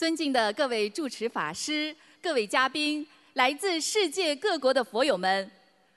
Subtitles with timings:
[0.00, 5.50] 尊敬的各位主持法师、各位嘉宾、来自世界各国的佛友们，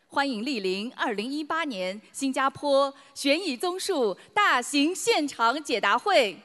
[0.09, 6.37] 欢迎莅临2018年新加坡悬疑综述大型现场解答会。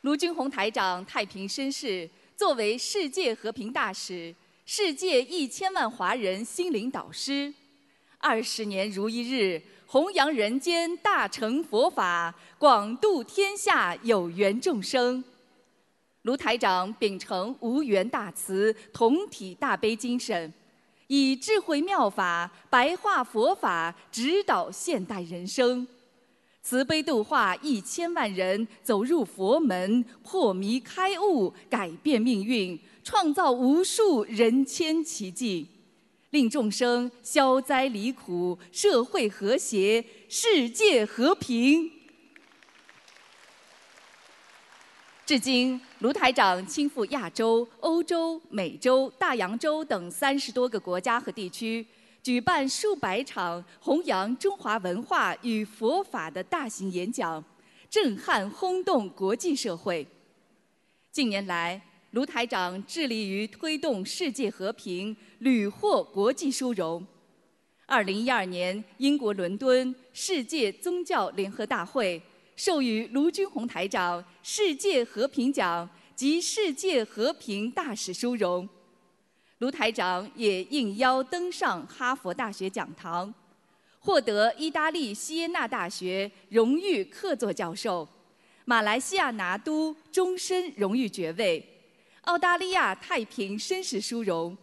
[0.00, 4.34] 卢军宏台长太平绅士，作为世界和平大使、
[4.66, 7.54] 世界一千万华人心灵导师，
[8.18, 9.62] 二十年如一日。
[9.86, 15.22] 弘扬人间大乘佛法，广度天下有缘众生。
[16.22, 20.52] 卢台长秉承无缘大慈、同体大悲精神，
[21.06, 25.86] 以智慧妙法白话佛法，指导现代人生，
[26.62, 35.68] 慈悲度化一千万人走入佛门，破迷开悟，改变命运，创造无数人间奇迹。
[36.34, 41.88] 令众生消灾离苦，社会和谐，世界和平。
[45.24, 51.86] 至今，卢台长亲赴亚洲、欧洲、美洲、大洋洲等三十多个国家和地区，
[52.20, 57.42] 举办数百场弘扬中华文化与佛法的大型演讲，
[57.88, 60.04] 震撼轰动国际社会。
[61.12, 61.80] 近年来，
[62.14, 67.04] 卢台长致力于推动世界和平，屡获国际殊荣。
[67.86, 72.22] 二零一二年，英国伦敦世界宗教联合大会
[72.54, 78.68] 授予卢军宏台长世界和平奖及世界和平大使殊荣。
[79.58, 83.34] 卢台长也应邀登上哈佛大学讲堂，
[83.98, 88.08] 获得意大利锡耶纳大学荣誉客座教授，
[88.64, 91.70] 马来西亚拿督终身荣誉爵位。
[92.24, 94.56] 澳大利亚太平绅士殊荣，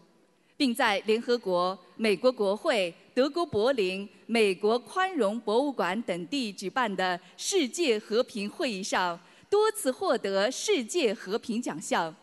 [0.58, 12.14] 并在联合国、美国国会、德国柏林、美国宽容博物馆等地举办的世界和平会议上多次获得世界和平奖项。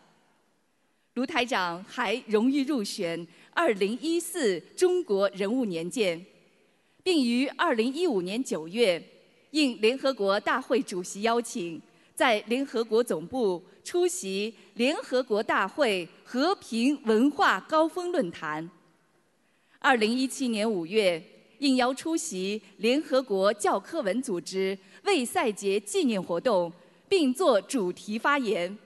[1.13, 6.21] 卢台长还荣誉入选2014中国人物年鉴，
[7.01, 9.01] 并于2015年9月
[9.51, 11.81] 应联合国大会主席邀请。
[12.15, 18.69] 在联合国总部出席联合国大会和平文化高峰论坛。
[19.79, 21.19] 二零一七年五月，
[21.57, 26.71] 应邀出席联合国教科文组织为赛节纪念活动，
[27.07, 28.77] 并作主题发言，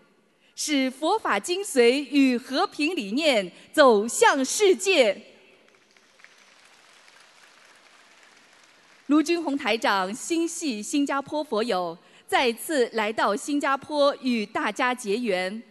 [0.55, 5.21] 使佛法精髓与和平理念走向世界。
[9.07, 11.97] 卢军宏台长心系新加坡佛友。
[12.33, 15.61] 再次来到新加坡与大家结缘，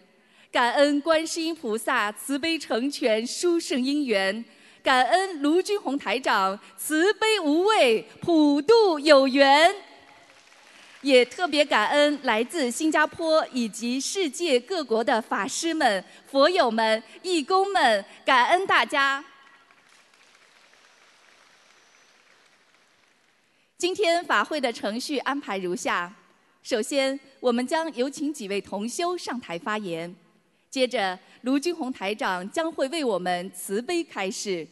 [0.52, 4.44] 感恩观世音菩萨慈悲成全殊胜因缘，
[4.80, 9.74] 感恩卢军宏台长慈悲无畏普渡有缘，
[11.00, 19.24] 也特别感恩来自新加坡以及世界各国的法师们、佛友们、义工们，感恩大家。
[23.76, 26.14] 今天法会的程序安排如下。
[26.62, 30.14] 首先，我们将有请几位同修上台发言。
[30.70, 34.66] 接着，卢军宏台长将会为我们慈悲开示。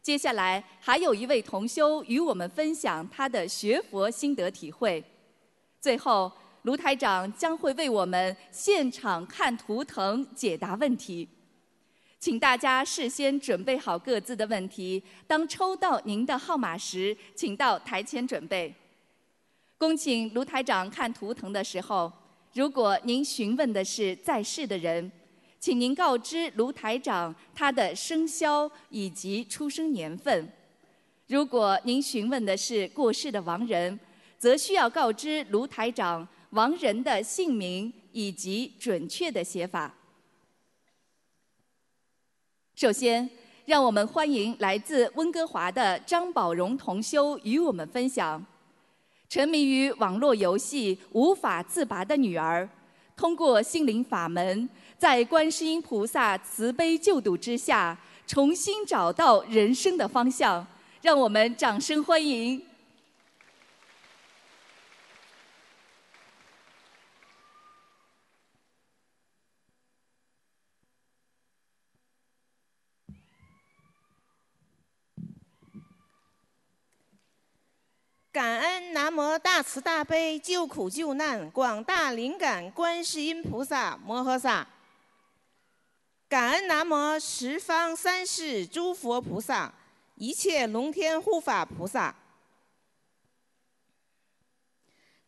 [0.00, 5.04] 接下来，还有一位同修与我们分享他的学佛心得体会。
[5.78, 11.28] 最后，卢台长将会为我们现场看图腾解答问题。
[12.18, 18.74] 请大家事先准备好各自的问题，当抽到您的号码时，请到台前准备。
[19.78, 22.12] 恭请卢台长看图腾的时候，
[22.52, 25.10] 如果您询问的是在世的人，
[25.60, 30.44] 请您告知卢台长他的生肖以及出生年份；
[31.28, 33.98] 如果您询问的是过世的亡人，
[34.36, 39.94] 则需要告知卢台长亡人的姓名以及准确的写法。
[42.74, 43.30] 首先，
[43.64, 48.44] 让我们欢迎来自温哥华的张宝荣同修与我们分享。
[49.28, 52.66] 沉迷于网络游戏无法自拔的女儿，
[53.14, 54.66] 通过心灵法门，
[54.96, 57.94] 在观世音菩萨慈悲救度之下，
[58.26, 60.66] 重新找到人生的方向。
[61.02, 62.60] 让我们掌声欢迎！
[78.38, 84.64] 感恩南无大慈大悲救苦救难广大灵感观世音菩萨摩诃萨。
[86.28, 89.74] 感恩南无十方三世诸佛菩萨，
[90.14, 92.14] 一切龙天护法菩萨。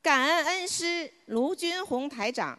[0.01, 2.57] 感恩恩师卢军红台长。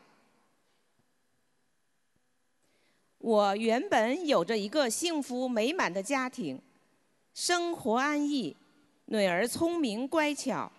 [3.19, 6.61] 我原本有着一个幸福美满的家庭，
[7.33, 8.53] 生活安逸，
[9.11, 10.71] 女儿聪明乖巧。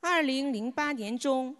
[0.00, 1.54] 二零零八年中，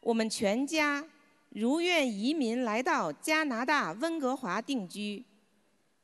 [0.00, 1.06] 我们全家
[1.50, 5.24] 如愿移民来到加拿大温哥华定居，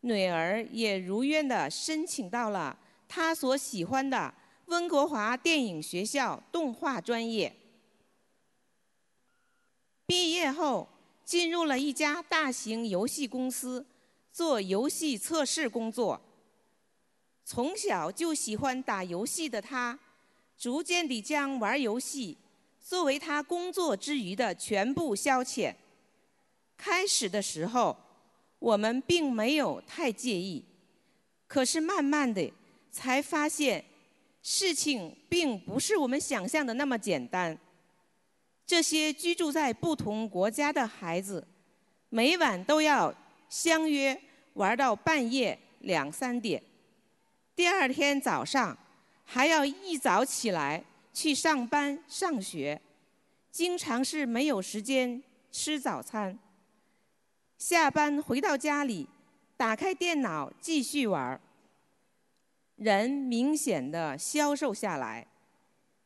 [0.02, 2.78] 女儿也如愿的申请到了
[3.08, 4.32] 她所喜欢的
[4.66, 7.52] 温哥华电影学校动画专业。
[10.06, 10.88] 毕业后。
[11.24, 13.84] 进入了一家大型游戏公司，
[14.32, 16.18] 做游戏测试工作。
[17.50, 19.98] 从小就喜欢打游戏的他，
[20.58, 22.36] 逐渐地将玩游戏
[22.78, 25.74] 作为他工作之余的全部消遣。
[26.76, 27.96] 开始的时候，
[28.58, 30.62] 我们并没有太介意，
[31.46, 32.52] 可是慢慢的
[32.90, 33.82] 才发现，
[34.42, 37.58] 事情并不是我们想象的那么简单。
[38.66, 41.48] 这些居住在不同国家的孩子，
[42.10, 43.14] 每晚都要
[43.48, 44.20] 相约
[44.52, 46.62] 玩到半夜两三点，
[47.58, 48.78] 第二天早上
[49.24, 52.80] 还要一早起来去上班上学，
[53.50, 55.20] 经常是没有时间
[55.50, 56.38] 吃早餐。
[57.58, 59.08] 下班回到家里，
[59.56, 61.40] 打开电脑继续玩儿，
[62.76, 65.26] 人明显的消瘦下来，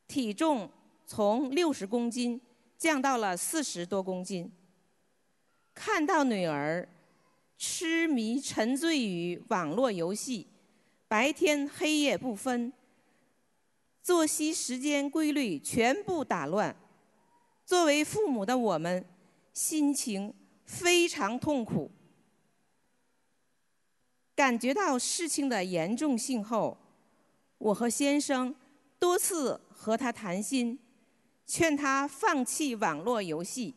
[0.09, 0.71] 体重
[1.07, 2.41] 从六十公斤。
[2.79, 4.51] 降到了四十多公斤。
[5.75, 6.89] 看到女儿
[7.59, 10.49] 痴迷沉醉于网络游戏，
[11.13, 12.73] 白天黑夜不分，
[14.03, 16.75] 作息时间规律全部打乱，
[17.67, 19.05] 作为父母的我们
[19.53, 20.33] 心情
[20.65, 21.91] 非常痛苦。
[24.35, 26.79] 感觉到事情的严重性后，
[27.59, 28.55] 我和先生
[28.99, 30.79] 多次和他谈心。
[31.45, 33.75] 劝他放弃网络游戏，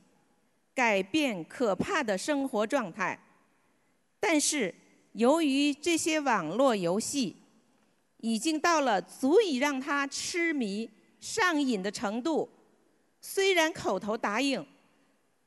[0.73, 3.19] 改变可怕的生活状态。
[4.21, 4.73] 但是，
[5.15, 7.35] 由于这些网络游戏
[8.17, 10.89] 已经到了足以让他痴迷、
[11.19, 12.49] 上瘾的程度，
[13.21, 14.65] 虽然口头答应，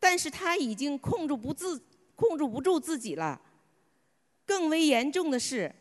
[0.00, 1.80] 但是他已经控制不自、
[2.16, 3.40] 控制不住自己了。
[4.46, 5.74] 更为严重的是，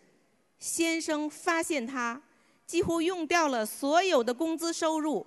[0.59, 2.21] 先生发现他
[2.65, 5.25] 几乎用掉了所有的工资收入。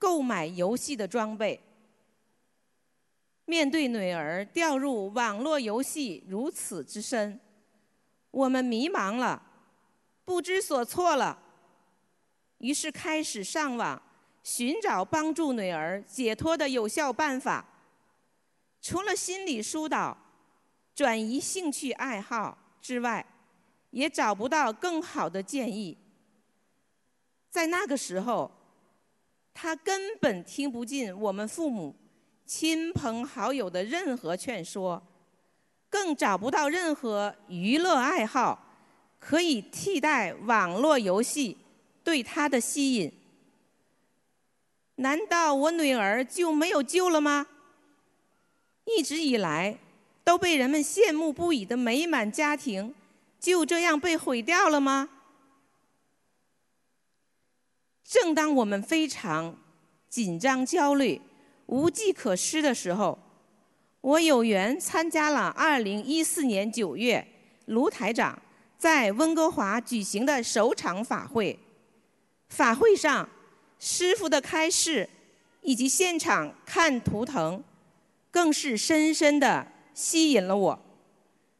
[0.00, 1.60] 购买游戏的装备。
[3.46, 7.40] 面对女儿掉入网络游戏如此之深，
[8.30, 9.42] 我们迷茫了，
[10.24, 11.38] 不知所措了。
[12.58, 14.00] 于是开始上网
[14.42, 17.64] 寻找帮助女儿解脱的有效办法。
[18.80, 20.16] 除了心理疏导、
[20.94, 23.24] 转移兴趣爱好之外，
[23.90, 25.96] 也找不到更好的建议。
[27.50, 28.50] 在那个时候。
[29.60, 31.92] 他根本听不进我们父母、
[32.46, 35.02] 亲朋好友的任何劝说，
[35.90, 38.66] 更找不到任何娱乐爱好
[39.18, 41.56] 可以替代网络游戏
[42.04, 43.12] 对他的吸引。
[44.96, 47.46] 难道我女儿就没有救了吗？
[48.84, 49.78] 一直以来
[50.24, 52.94] 都被人们羡慕不已的美满家庭，
[53.38, 55.08] 就这样被毁掉了吗？
[58.02, 59.56] 正当我们非常
[60.08, 61.20] 紧张、焦虑、
[61.66, 63.18] 无计可施的时候，
[64.00, 67.26] 我有缘参加了2014年9月
[67.66, 68.40] 卢台长
[68.78, 71.58] 在温哥华举行的首场法会。
[72.48, 73.28] 法会上，
[73.78, 75.08] 师傅的开示
[75.62, 77.62] 以及现场看图腾，
[78.30, 80.80] 更是深深的吸引了我，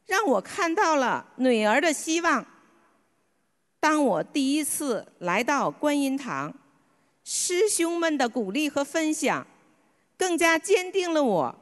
[0.05, 2.45] 让我看到了女儿的希望。
[3.81, 6.53] 当我第一次来到观音堂，
[7.23, 9.45] 师兄们的鼓励和分享，
[10.17, 11.55] 更加坚定了我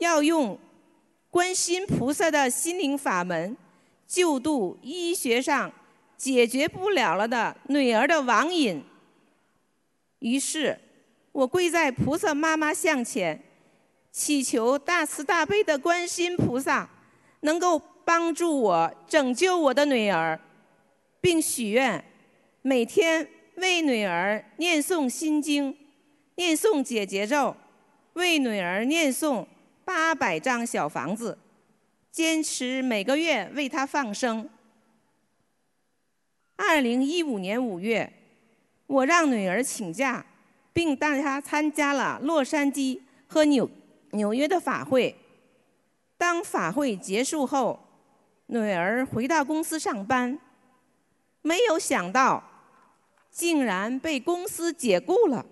[0.00, 0.58] 要用
[1.30, 3.56] 观世菩萨的心灵法门
[4.06, 5.72] 救度医学上
[6.16, 8.82] 解决不了了的女儿的网瘾。
[10.18, 10.78] 于是，
[11.32, 13.40] 我跪在菩萨妈妈像前，
[14.12, 16.90] 祈求大慈大悲的观世菩萨
[17.40, 17.80] 能够。
[18.02, 20.40] 帮助我拯救我的女儿，
[21.20, 22.02] 并许愿
[22.60, 25.76] 每天为女儿念诵心经、
[26.34, 27.54] 念诵解结咒，
[28.14, 29.46] 为女儿念诵
[29.84, 31.38] 八百张小房子，
[32.10, 34.48] 坚持每个月为他放生。
[36.56, 38.12] 二零一五年五月，
[38.86, 40.24] 我让女儿请假，
[40.72, 43.68] 并带她参加了洛杉矶和纽
[44.10, 45.16] 纽约的法会。
[46.18, 47.80] 当法会结束后，
[48.46, 50.38] 女儿回到公司上班，
[51.40, 52.44] 没有想到，
[53.30, 55.46] 竟然被公司解雇了。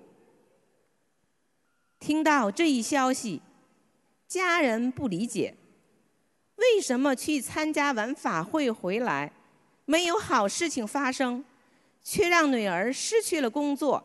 [1.98, 3.40] 听到这一消息，
[4.28, 5.56] 家人不理解，
[6.56, 9.32] 为什么去参加完法会回来，
[9.86, 11.42] 没有好事情发生，
[12.04, 14.04] 却让女儿失去了工作？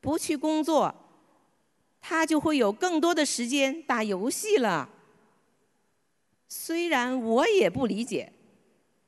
[0.00, 0.92] 不去工作，
[2.00, 4.90] 他就会有更多的时间打游戏了。
[6.48, 8.32] 虽然我也不理解，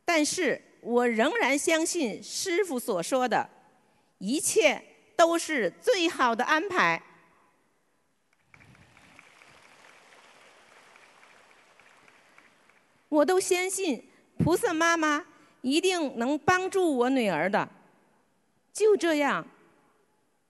[0.05, 3.51] 但是我仍然相信师傅所说的，
[4.19, 4.81] 一切
[5.17, 7.03] 都是最好的安排。
[13.17, 14.07] 我都相信
[14.39, 15.25] 菩萨妈妈
[15.63, 17.67] 一定能帮助我女儿的。
[18.73, 19.47] 就这样，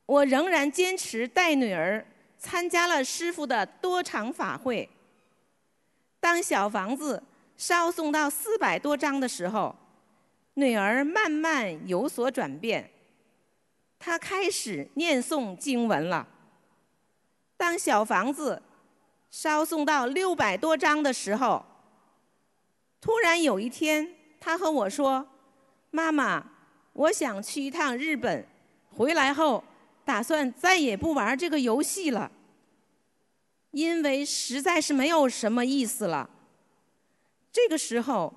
[0.04, 2.04] 我仍然坚持带女儿
[2.37, 4.88] 参加了师傅的多场法会。
[6.18, 7.23] 当小房子
[7.56, 9.76] 烧送到四百多张的时候，
[10.54, 12.90] 女儿慢慢有所转变，
[13.96, 16.26] 她开始念诵经文了。
[17.56, 18.61] 当小房子
[19.30, 21.64] 烧送到六百多张的时候，
[23.07, 24.05] 突然有一天，
[24.41, 25.25] 他和我说
[25.93, 26.45] ：“妈妈，
[26.93, 28.45] 我想去一趟日本，
[28.91, 29.63] 回来后
[30.05, 32.29] 打算再也不玩这个游戏了。”
[33.71, 36.29] 因为实在是没有什么意思了。
[37.53, 38.35] 这个时候，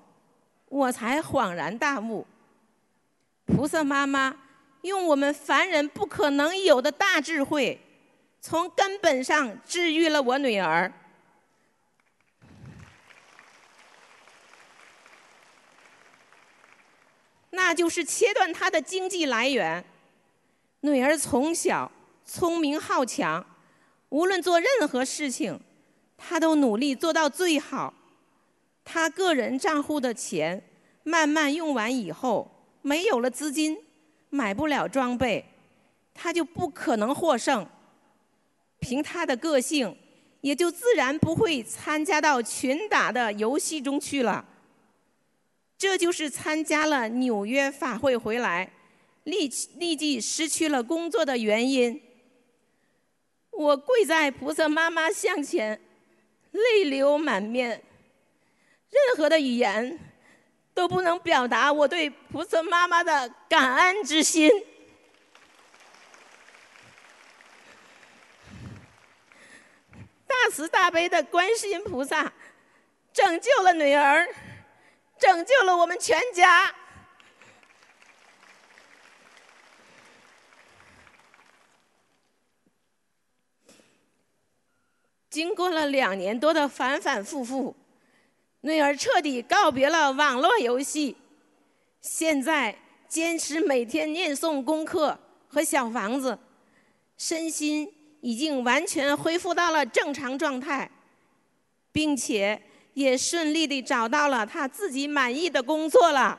[0.66, 2.24] 我才恍然大悟：
[3.46, 4.36] 菩萨妈妈
[4.82, 7.80] 用我们凡人不可能有的大智慧，
[8.40, 10.92] 从根本上治愈了我女儿。
[17.50, 19.84] 那就是切断他的经济来源。
[20.80, 21.90] 女儿从小
[22.24, 23.44] 聪明好强。
[24.08, 25.60] 无论做任何事情，
[26.16, 27.94] 他都努力做到最好。
[28.84, 30.60] 他个人账户的钱
[31.04, 32.50] 慢慢用完以后，
[32.82, 33.78] 没有了资金，
[34.30, 35.44] 买不了装备，
[36.12, 37.64] 他就不可能获胜。
[38.80, 39.96] 凭他的个性，
[40.40, 44.44] 也就自然不会参加到群打的游戏中去了。
[45.80, 48.70] 这就是参加了纽约法会回来，
[49.24, 52.02] 立立即失去了工作的原因。
[53.50, 55.80] 我跪在菩萨妈妈像前，
[56.50, 57.82] 泪流满面。
[58.90, 59.98] 任何的语言
[60.74, 64.50] 都不能表达我对菩萨妈妈的感恩之心。
[70.26, 72.30] 大慈大悲的观世音菩萨
[73.14, 74.28] 拯救了女儿，
[75.20, 76.74] 拯救了我们全家。
[85.28, 87.76] 经过了两年多的反反复复，
[88.62, 91.16] 女儿彻底告别了网络游戏，
[92.00, 96.36] 现在坚持每天念诵功课和小房子，
[97.16, 100.90] 身心已经完全恢复到了正常状态，
[101.92, 102.60] 并且
[103.00, 106.38] 也顺利地找到了他自己满意的工作了。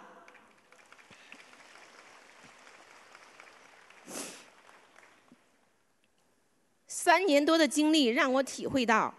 [6.86, 9.12] 三年多的经历让我体会到，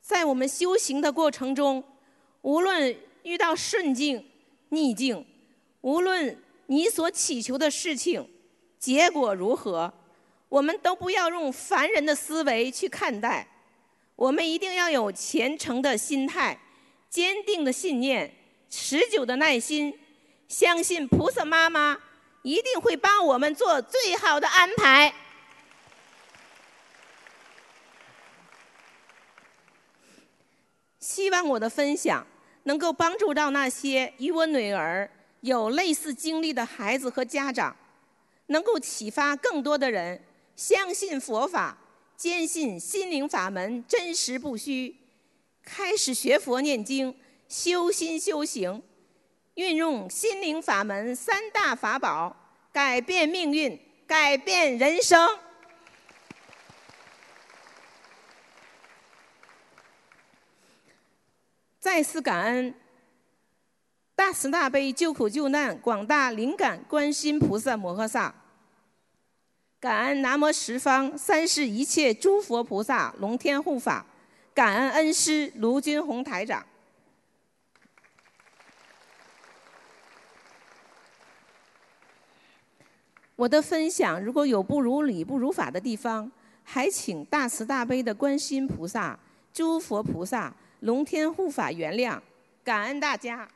[0.00, 1.82] 在我们修行的过程中，
[2.42, 4.28] 无论遇到顺境、
[4.70, 5.24] 逆境，
[5.82, 8.28] 无论你所祈求的事情
[8.80, 9.94] 结果如何，
[10.48, 13.46] 我们都不要用凡人的思维去看待，
[14.16, 16.58] 我们一定要有虔诚的心态、
[17.10, 18.34] 坚定的信念、
[18.70, 19.96] 持久的耐心，
[20.48, 21.98] 相信菩萨妈妈
[22.42, 25.14] 一定会帮我们做最好的安排。
[30.98, 32.26] 希望我的分享
[32.64, 35.08] 能够帮助到那些与我女儿
[35.42, 37.76] 有类似经历的孩子和家长，
[38.46, 40.24] 能够启发更多的人
[40.56, 41.76] 相信佛法，
[42.16, 44.96] 坚信心灵法门真实不虚，
[45.62, 47.14] 开始学佛念经，
[47.48, 48.82] 修心修行，
[49.54, 52.34] 运用心灵法门三大法宝，
[52.72, 55.38] 改变命运，改变人生。
[61.78, 62.74] 再次感恩
[64.16, 68.34] 大慈大悲救苦救难广大灵感观世音菩萨摩诃萨，
[69.86, 74.04] 感恩南无十方三世一切诸佛菩萨龙天护法，
[74.52, 76.66] 感恩恩师卢军宏台长。
[83.36, 86.28] 我的分享如果有不如理不如法的地方，
[86.64, 89.16] 还请大慈大悲的观世音菩萨、
[89.52, 90.52] 诸佛菩萨。
[90.80, 92.20] 龙天护法原谅，
[92.64, 93.48] 感恩大家。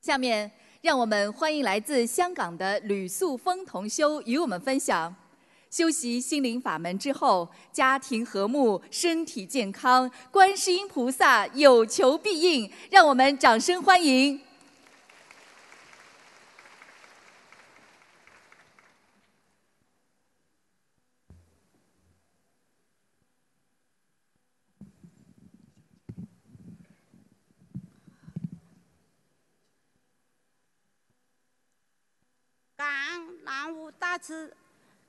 [0.00, 5.14] 下面，让我们欢迎来自香港的吕素峰同修与我们分享：
[5.70, 12.70] 修习心灵法门之后，家庭和睦，身体健康，观世音菩萨有求必应。
[12.90, 14.40] 让我们掌声欢迎。
[33.98, 34.56] 大慈，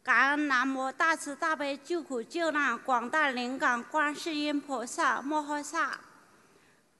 [0.04, 6.00] 感恩南无大慈大悲救苦救难广大灵感观世音菩萨摩诃萨，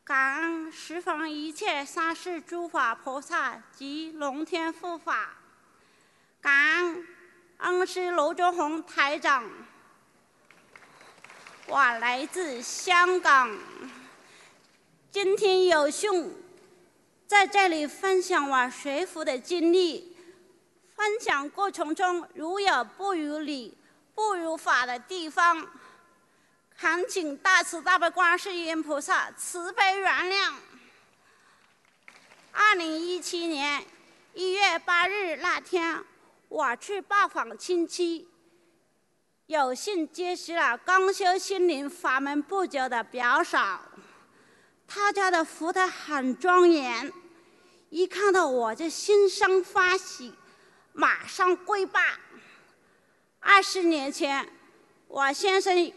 [0.04, 5.30] 感恩十方一切三世诸法菩萨及龙天护法，
[6.40, 7.08] 感恩
[7.58, 9.44] 恩师罗忠宏台长。
[11.68, 13.58] 我来自香港，
[15.10, 16.36] 今天有幸
[17.28, 20.11] 在这里分享我学佛的经历。
[21.02, 23.76] 分享过程中，如有不如理、
[24.14, 25.68] 不如法的地方，
[26.78, 30.54] 恳请大慈大悲观世音菩萨慈悲原谅。
[32.52, 33.84] 二零一七年
[34.36, 36.06] 一月八日那天，
[36.50, 38.30] 我去拜访亲戚，
[39.48, 43.82] 有幸结识了刚修心灵法门不久的表嫂。
[44.88, 47.12] 他家的福德很庄严，
[47.90, 50.36] 一看到我就心生欢喜。
[50.94, 52.02] 马上跪拜。
[53.40, 54.48] 二十年前，
[55.08, 55.94] 我先生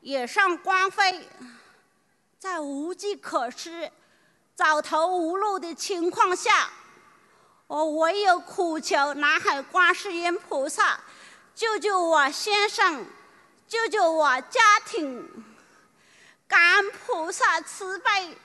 [0.00, 1.28] 也上官非，
[2.38, 3.90] 在无计可施、
[4.54, 6.70] 走投无路的情况下，
[7.66, 11.00] 我唯有苦求南海观世音菩萨
[11.54, 13.04] 救救我先生，
[13.66, 15.44] 救救我家庭。
[16.46, 18.38] 感恩菩萨慈悲，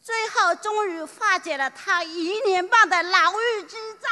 [0.00, 4.08] 最后终于化解了他一年半的牢狱之灾。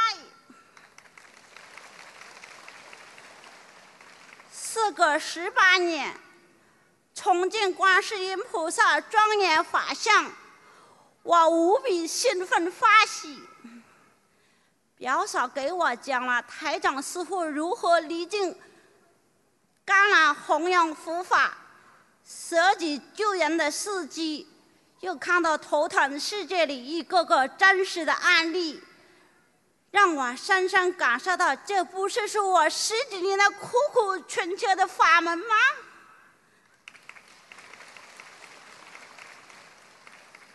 [4.71, 6.15] 事隔十八年，
[7.15, 10.31] 重见观世音菩萨庄严法相，
[11.23, 13.41] 我无比兴奋欢喜。
[14.95, 18.55] 表嫂给我讲了台长师傅如何历尽
[19.83, 21.57] 甘南弘扬佛法、
[22.23, 24.47] 舍己救人的事迹，
[24.99, 28.83] 又看到头疼世界里一个个真实的案例。
[29.91, 35.55] 让我深深感受到，这不是是我十几年的苦苦寻求的法门吗？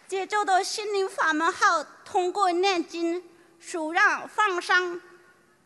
[0.06, 5.00] 接触到心灵法门后，通过念经、数让、放生、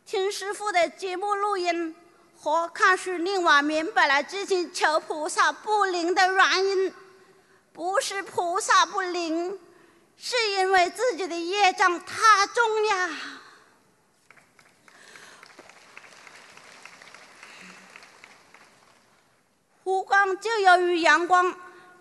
[0.06, 1.94] 听师傅的节目录音
[2.40, 6.94] 和看书，令我明白了之前求菩萨不灵的原因，
[7.74, 9.60] 不是菩萨不灵，
[10.16, 13.10] 是因为自己的业障太重呀。
[19.88, 21.56] 湖光就由于阳光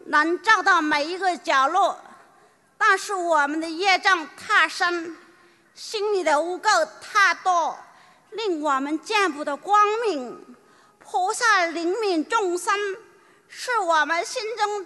[0.08, 1.98] 能照到每一个角落，
[2.78, 5.16] 但是我们的业障太深，
[5.74, 7.80] 心里的污垢太多，
[8.32, 10.58] 令我们见不得光明。
[11.00, 12.78] 菩萨灵悯众生，
[13.48, 14.86] 是我们心中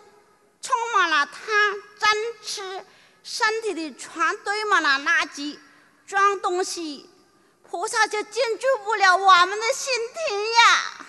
[0.62, 2.86] 充满了贪嗔痴，
[3.24, 5.58] 身体里全堆满了垃圾、
[6.08, 7.10] 脏东西，
[7.68, 11.06] 菩萨就进驻不了我们的心田呀。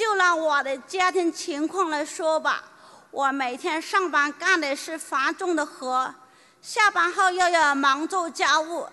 [0.00, 2.64] 就拿我的家庭情况来说吧，
[3.10, 6.14] 我每天上班干的是繁重的活，
[6.62, 8.88] 下班后又要忙做家务，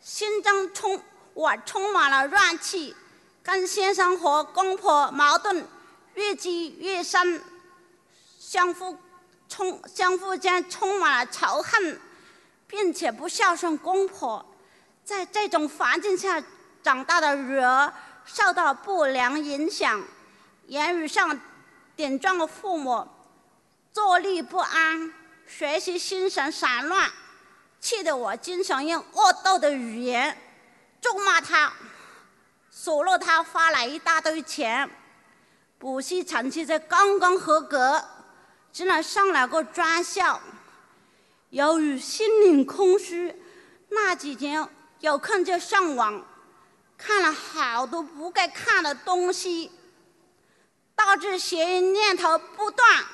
[0.00, 1.00] 心中充
[1.34, 2.96] 我充满了怨气，
[3.44, 5.64] 跟先生和公婆矛盾
[6.14, 7.40] 越积越深，
[8.40, 8.98] 相互
[9.48, 12.00] 充相互间充满了仇恨，
[12.66, 14.44] 并且不孝顺公婆，
[15.04, 16.42] 在这种环境下
[16.82, 17.92] 长大的女儿
[18.24, 20.02] 受到不良影响。
[20.70, 21.36] 言语上
[21.96, 23.04] 顶撞父母，
[23.92, 25.12] 坐立不安，
[25.44, 27.10] 学习心神散乱，
[27.80, 30.40] 气得我经常用恶毒的语言
[31.00, 31.72] 咒骂他，
[32.70, 34.88] 数落他花了一大堆钱，
[35.76, 38.00] 补习成绩才刚刚合格，
[38.70, 40.40] 竟然上了个专校。
[41.48, 43.34] 由于心灵空虚，
[43.88, 44.64] 那几天
[45.00, 46.24] 有空就上网，
[46.96, 49.72] 看了好多不该看的东西。
[51.06, 53.04] 导致邪淫念头不断，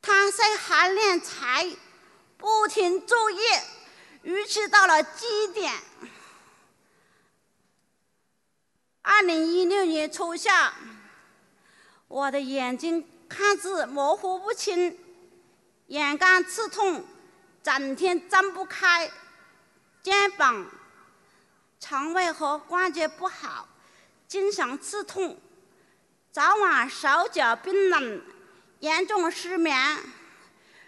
[0.00, 1.68] 贪色还敛财，
[2.38, 3.62] 不停作业，
[4.22, 5.74] 逾期到了极点。
[9.02, 10.72] 二零一六年初夏，
[12.08, 14.98] 我的眼睛看字模糊不清，
[15.88, 17.04] 眼干刺痛，
[17.62, 19.10] 整天睁不开，
[20.02, 20.66] 肩膀、
[21.78, 23.68] 肠胃和关节不好，
[24.26, 25.38] 经常刺痛，
[26.34, 28.20] 早晚手脚冰冷，
[28.80, 29.96] 严重失眠。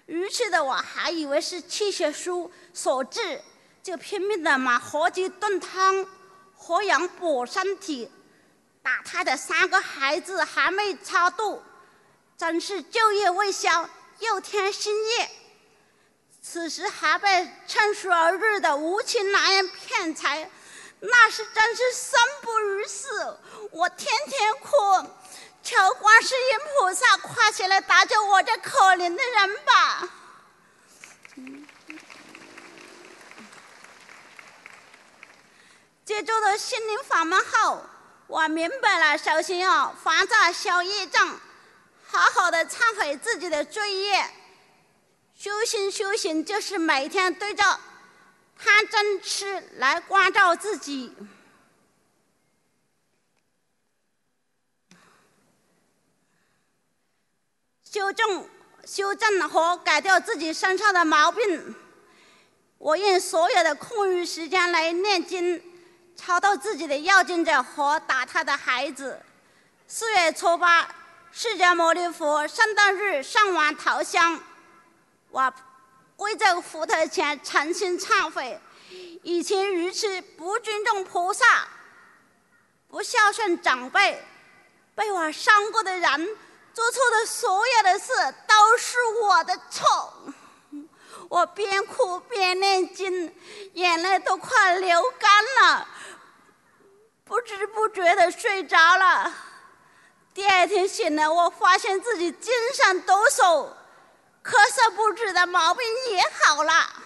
[0.07, 2.33] 愚痴的我还以为是气血虚
[2.75, 3.41] 所致，
[3.81, 6.05] 就拼命的买活鸡炖汤，
[6.57, 8.11] 活羊补身体。
[8.83, 11.63] 打胎的三个孩子还没超度，
[12.37, 15.31] 真是旧业未消，又添新业。
[16.43, 20.51] 此时还被趁虚而入的无情男人骗财，
[20.99, 23.39] 那是真是生不如死。
[23.71, 25.09] 我天天哭，
[25.67, 30.09] 求观世音菩萨快起来搭救我这可怜的人吧。
[36.05, 37.83] 接触了心灵法门后。
[38.29, 41.41] 我明白了，首先要还债消业障，
[42.09, 44.25] 好好的忏悔自己的罪业。
[45.37, 47.63] 修行修行就是每天对着
[48.59, 51.15] 贪嗔痴来关照自己，
[57.97, 58.47] 修正、
[58.85, 61.75] 修正和改掉自己身上的毛病。
[62.77, 65.63] 我用所有的空余时间来念经。
[66.15, 69.21] 超度自己的要经者和打他的孩子。
[69.87, 70.89] 四月初八，
[71.31, 74.41] 释迦牟尼佛圣诞日上完桃香，
[75.31, 75.53] 我
[76.17, 78.59] 跪在佛台前诚心忏悔，
[79.23, 81.69] 以前如此，不尊重菩萨，
[82.89, 84.23] 不孝顺长辈，
[84.95, 86.29] 被我伤过的人，
[86.77, 88.13] 做错的所有的事
[88.47, 90.13] 都是我的错。
[91.31, 93.35] 我边哭边念经，
[93.73, 95.89] 眼泪都快流干了。
[97.25, 99.35] 不知不觉的睡着了，
[100.35, 103.71] 第二天醒来，我发现自己精神抖擞，
[104.45, 107.03] 咳嗽不止的毛病也好了。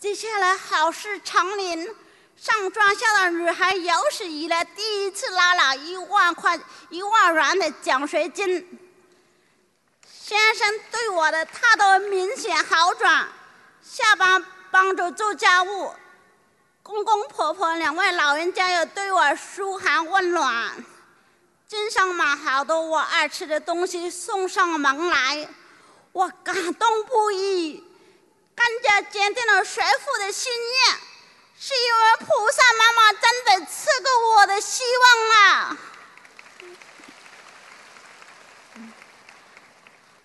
[0.00, 1.96] 接下来好事长临，
[2.36, 6.58] 上庄校的女孩有史以来第一次拿了一万块
[6.90, 8.78] 一万元的奖学金，
[10.12, 13.28] 先生对我的态度明显好转。
[13.82, 15.94] 下班帮着做家务，
[16.82, 20.74] 公公婆婆两位老人家又对我嘘寒问暖，
[21.68, 25.48] 经常买好多我爱吃的东西送上门来，
[26.12, 27.84] 我感动不已，
[28.54, 30.98] 更加坚定了学富的心念，
[31.66, 35.78] 是因为菩萨妈妈真的赐给我的希望啊！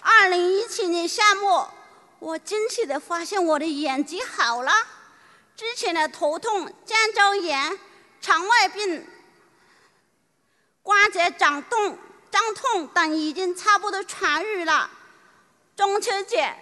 [0.01, 1.73] 二零一七年夏末。
[2.19, 4.85] 我惊奇地发现我的眼睛好了，
[5.55, 7.79] 之前的头痛、肩周炎、
[8.19, 9.07] 肠胃病、
[10.83, 11.97] 关节长痛、
[12.29, 14.89] 胀痛等已经差不多痊愈了。
[15.77, 16.53] 中秋节，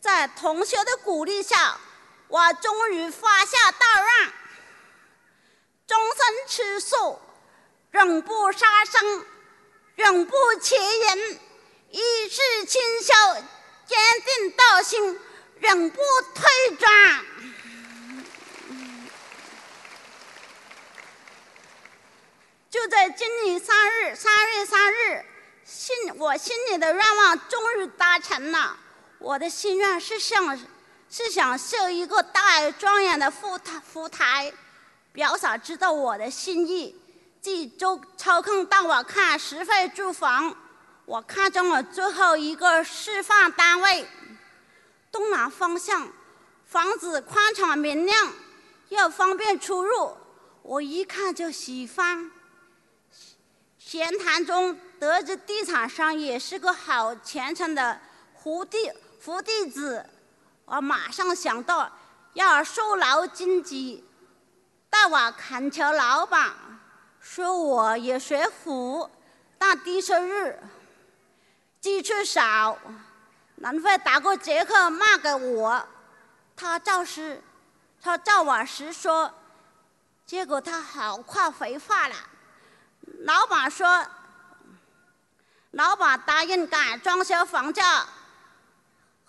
[0.00, 1.80] 在同学的鼓励下，
[2.28, 4.32] 我终于发下大愿：
[5.86, 7.20] 终身吃素，
[7.92, 9.26] 永不杀生，
[9.96, 11.40] 永不邪淫，
[11.90, 13.14] 一世清修。
[13.86, 15.20] 坚定道心，
[15.60, 16.00] 永不
[16.34, 17.24] 退转。
[22.68, 25.24] 就在今年三日，三月三日，
[25.64, 28.76] 心我心里的愿望终于达成了。
[29.20, 30.58] 我的心愿是向
[31.16, 34.52] 是想设一个大而庄严的福台，福台，
[35.14, 36.94] 表嫂知道我的心意，
[37.40, 40.54] 即周抽空带我看十费住房。
[41.06, 44.06] 我看中了最后一个示范单位，
[45.10, 46.06] 东南方向，
[46.66, 48.30] 房子宽敞明亮，
[48.90, 50.14] 又方便出入，
[50.60, 52.30] 我一看就喜欢。
[53.78, 57.98] 闲谈中得知地产商也是个好虔诚的
[58.42, 60.04] 福地福弟子，
[60.66, 61.90] 我马上想到
[62.34, 64.04] 要收劳经济，
[64.90, 66.52] 但我恳求老板，
[67.20, 69.08] 说我也学虎，
[69.56, 70.54] 但低收入。
[71.80, 72.76] 积蓄少，
[73.56, 75.86] 能否打个折扣卖给我？
[76.56, 77.40] 他照实，
[78.02, 79.32] 他照我实说。
[80.26, 82.16] 结果他好快回话了。
[83.20, 84.04] 老板说，
[85.70, 88.04] 老板答应改装修房价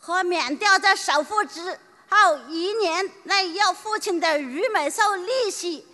[0.07, 1.77] 和免掉在首付之
[2.09, 5.85] 后一年内要付清的余美寿利息，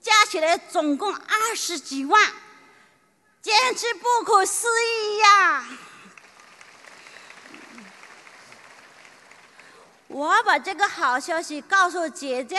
[0.00, 2.32] 加起来总共二十几万，
[3.42, 5.66] 简直不可思议呀！
[10.06, 12.58] 我把这个好消息告诉姐姐，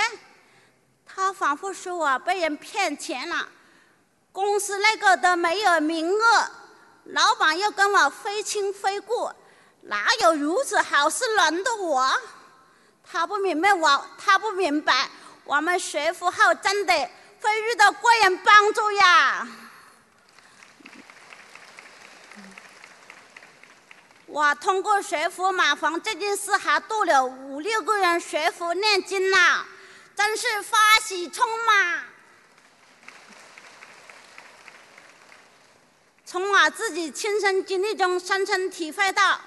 [1.07, 3.49] 她仿佛说我被人骗钱了，
[4.31, 6.51] 公司那个都没有名额，
[7.05, 9.31] 老板又跟我非亲非故，
[9.89, 12.21] 哪有如此好事轮到我？
[13.11, 15.09] 他不明白我，他不明白
[15.43, 16.93] 我们学佛后真的
[17.41, 19.47] 会遇到贵人帮助呀。
[24.27, 29.65] 我通过学佛买房这件事，还度了五六个人学佛念经呢，
[30.15, 32.03] 真是欢喜充满。
[36.23, 39.41] 从我自己亲身经历中深深体会到，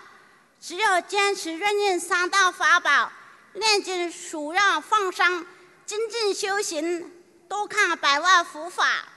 [0.63, 3.11] 只有坚持认念三大法宝，
[3.55, 5.45] 念经、数让、放生，
[5.85, 7.13] 精进修行，
[7.49, 9.09] 多看百万佛法，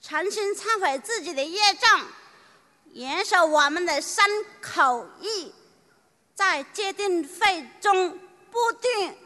[0.00, 2.06] 诚心忏悔自己的业障。
[2.94, 4.24] 严守我们的身
[4.62, 5.52] 口意，
[6.34, 8.18] 在戒定慧中
[8.50, 9.16] 不断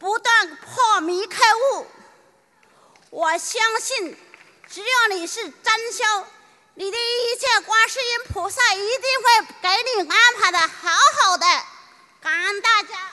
[0.00, 1.86] 不断破迷开悟。
[3.10, 4.16] 我相信，
[4.68, 6.26] 只要你是真修，
[6.74, 8.86] 你的一切观世音菩萨一定
[9.20, 10.88] 会给你安排的好
[11.20, 11.46] 好的。
[12.20, 13.12] 感恩大家。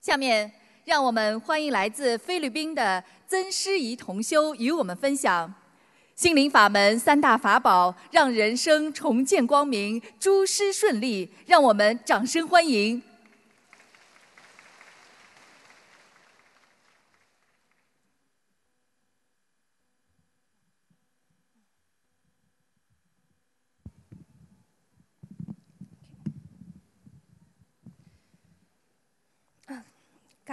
[0.00, 0.52] 下面，
[0.84, 5.54] 让我们欢迎来自菲律宾的曾诗怡同修与我们分享
[6.16, 11.28] 心灵法门三大法宝，让人生重见光明，诸事顺利。
[11.44, 13.02] 让我们掌声欢迎。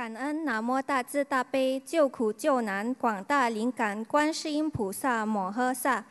[0.02, 6.04] 感恩南无大慈大悲救苦救难广大灵感观世音菩萨摩诃萨，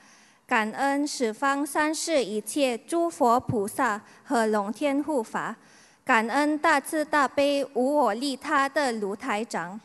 [0.47, 5.57] 感恩十方三世一切诸佛菩萨和龙天护法，
[6.05, 9.81] 感恩大慈大悲无我利他的卢台长。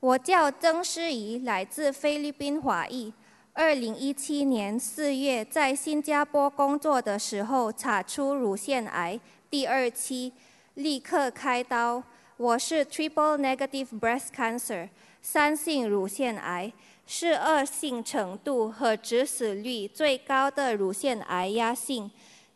[0.00, 3.14] 我叫曾诗怡，来自菲律宾华裔。
[3.52, 10.32] 二零一七年四月在新加坡工作的时候，查出乳腺癌第二期，
[10.74, 12.02] 立刻开刀。
[12.40, 14.88] 我是 triple negative breast cancer，
[15.20, 16.72] 三性乳腺癌，
[17.06, 22.10] 是恶性程度和致死率最高的乳腺癌压性，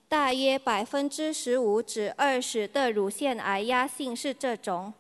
[0.09, 4.91] 大约百分之十五至二十的乳腺癌压性是这种，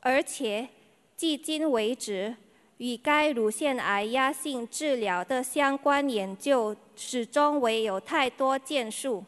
[0.00, 0.68] 而且
[1.16, 2.34] 迄今为止，
[2.78, 9.24] 与该乳腺癌压性治疗的相关研究始终未有太多建树，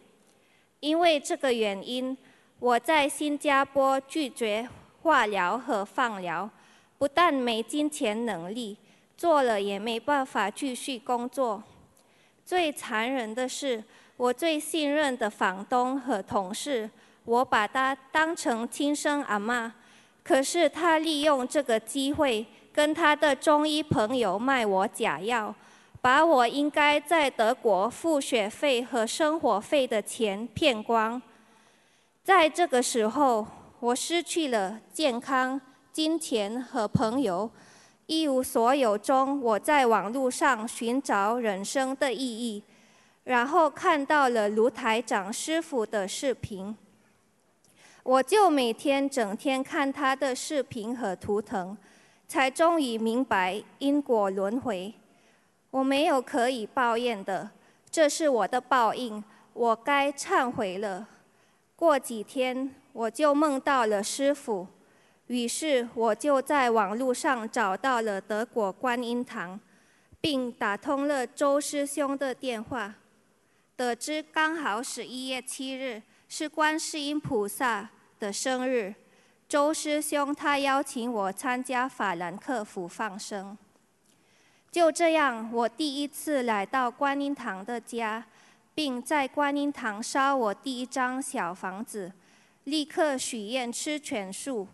[0.80, 2.18] 因为这个原因。
[2.64, 4.66] 我在新加坡拒绝
[5.02, 6.48] 化疗和放疗，
[6.96, 8.74] 不但没金钱能力，
[9.18, 11.62] 做了也没办法继续工作。
[12.42, 13.84] 最残忍的是，
[14.16, 16.88] 我最信任的房东和同事，
[17.26, 19.74] 我把他当成亲生阿妈，
[20.22, 25.54] 可是他利用这个机会，跟他的中医朋友卖我假药，
[26.00, 31.20] 把我应该在德国付学费和生活费的钱骗光。
[32.24, 33.46] 在这个时候，
[33.80, 35.60] 我失去了健康、
[35.92, 37.50] 金钱和朋友，
[38.06, 42.62] 一无所有中，我在网络上寻找人生的意义，
[43.24, 46.74] 然后看到了卢台长师傅的视频，
[48.02, 51.76] 我就每天整天看他的视频和图腾，
[52.26, 54.94] 才终于明白因果轮回。
[55.70, 57.50] 我没有可以抱怨的，
[57.90, 61.06] 这是我的报应，我该忏悔了。
[61.84, 64.66] 过几天，我就梦到了师傅，
[65.26, 69.60] 于是我就在网络上找到了德国观音堂，
[70.18, 72.94] 并打通了周师兄的电话，
[73.76, 78.94] 得知刚好十一月七日是观世音菩萨的生日，
[79.46, 83.58] 周师兄他邀请我参加法兰克福放生。
[84.70, 88.24] 就这样，我第一次来到观音堂的家。
[88.74, 92.12] 并在观音堂烧我第一张小房子，
[92.64, 94.66] 立刻许愿吃全素。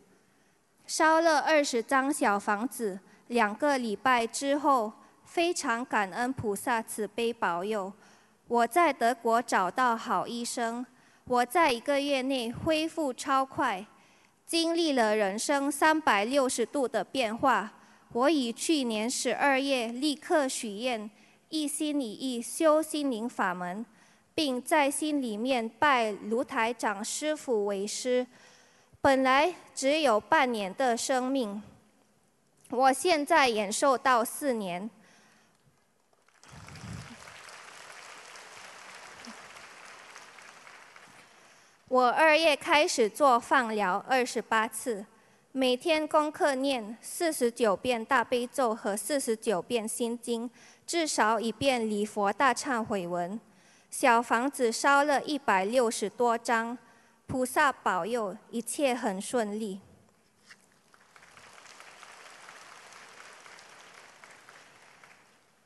[0.86, 4.92] 烧了二十张小房子，两个礼拜之后，
[5.24, 7.92] 非常感恩菩萨慈悲保佑，
[8.48, 10.84] 我在德国找到好医生，
[11.26, 13.86] 我在一个月内恢复超快，
[14.46, 17.72] 经历了人生三百六十度的变化。
[18.12, 21.08] 我以去年十二月立刻许愿。
[21.50, 23.84] 一心一意修心灵法门，
[24.36, 28.24] 并在心里面拜卢台长师傅为师，
[29.00, 31.60] 本来只有半年的生命，
[32.70, 34.88] 我现在延寿到四年。
[41.88, 45.04] 我二月开始做放疗二十八次，
[45.50, 50.48] 每天功课念四十九遍大悲咒和四十九遍心经，
[50.90, 53.40] 至少以便礼佛大忏悔文。
[53.88, 56.76] 小房子烧了一百六十多张，
[57.28, 59.80] 菩萨保佑一切很顺利。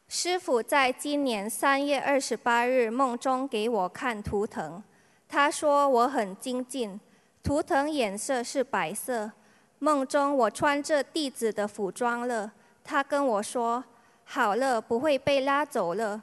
[0.08, 4.82] 师傅在今年三月二十八日梦中给我看图腾。
[5.26, 7.00] 他说我很精进，
[7.42, 9.32] 图腾颜色是白色。
[9.78, 12.52] 梦中我穿着弟子的服装了。
[12.84, 13.82] 他跟我说
[14.24, 16.22] 好了，不会被拉走了。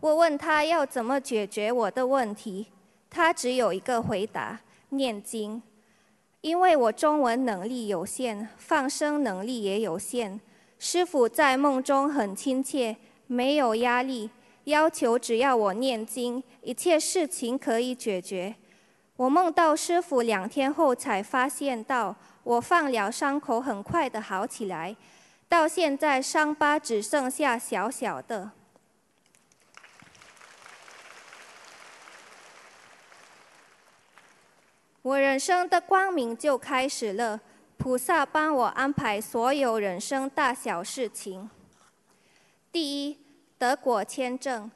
[0.00, 2.66] 我问他要怎么解决我的问题，
[3.10, 5.60] 他只有一个回答：念经。
[6.40, 10.40] 因为我中文能力有限，放生能力也有限。
[10.78, 14.30] 师傅在梦中很亲切，没有压力。
[14.64, 18.54] 要求只要我念经，一切事情可以解决。
[19.16, 24.94] 我梦到师傅两天后才发现到，我放疗伤口很快的好起来，
[25.48, 28.50] 到现在伤疤只剩下小小的。
[35.02, 37.40] 我人生的光明就开始了，
[37.76, 41.48] 菩萨帮我安排所有人生大小事情。
[42.70, 43.18] 第一。
[43.60, 44.70] 德国签证，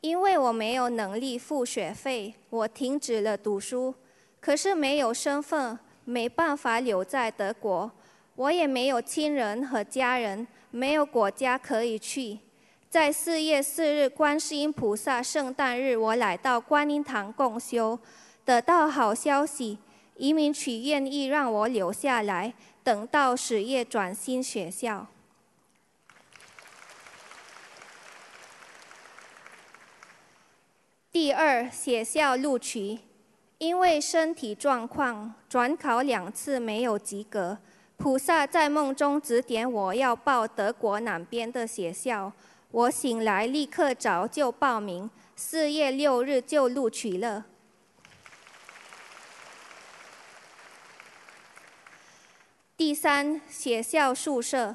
[0.00, 3.94] 因为我没有能力付学费，我停止了读书。
[4.40, 7.92] 可是没有身份，没办法留在德国。
[8.34, 12.38] 我也没有亲人和家人，没有国家可以去。
[12.88, 17.98] 在四月四日观世音菩萨圣诞日，我来到观音堂共修，
[18.44, 19.78] 得到好消息，
[20.16, 25.06] 移民局愿意让我留下来，等到十月转新学校。
[31.10, 32.98] 第二，学校录取，
[33.58, 37.58] 因为身体状况，转考两次没有及格。
[38.02, 42.32] 菩萨在梦中指点我要报德国南边的学校，
[42.72, 47.44] 我醒来立刻找就报名，四月六日就录取了。
[52.76, 54.74] 第三，学校宿舍，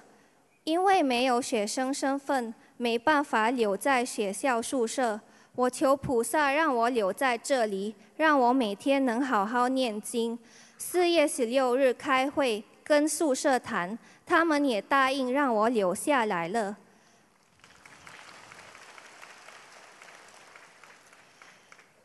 [0.63, 5.19] 因为没有学生身份，没办法留在学校宿舍。
[5.55, 10.39] 我求菩萨让我留在这里，让我每天能好好念经。
[10.77, 16.77] 四月十六日开会跟宿舍谈，他们也答应让我留下来了。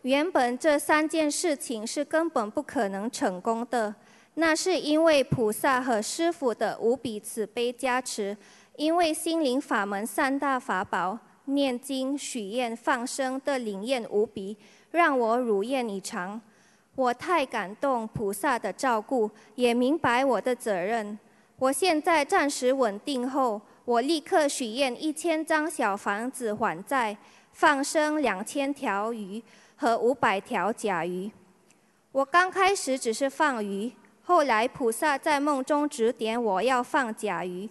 [0.03, 3.95] 原本这三件事情是根本不可能成功的，
[4.35, 8.37] 那是因为菩萨和师父的无比慈悲加持，
[8.75, 11.17] 因为心灵法门三大法宝。
[11.47, 14.57] 念经、许愿、放生的灵验无比，
[14.93, 16.41] 让我如愿以偿。
[16.95, 21.19] 我太感动菩萨的照顾，也明白我的责任。
[21.59, 27.17] 我现在暂时稳定后，我立刻许愿一千张小房子还债，
[27.53, 29.43] 放生两千条鱼
[29.77, 31.31] 和五百条甲鱼。
[32.13, 37.69] 我刚开始只是放鱼，后来菩萨在梦中指点我要放甲鱼，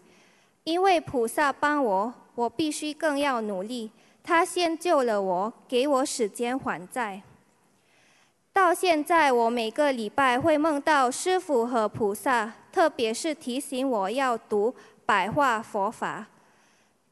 [0.64, 2.14] 因为菩萨帮我。
[2.34, 3.92] 我必须更要努力。
[4.24, 7.22] 他先救了我，给我时间还债。
[8.54, 16.28] 到现在，我每个礼拜会梦到师父和菩萨，特别是提醒我要读白话佛法。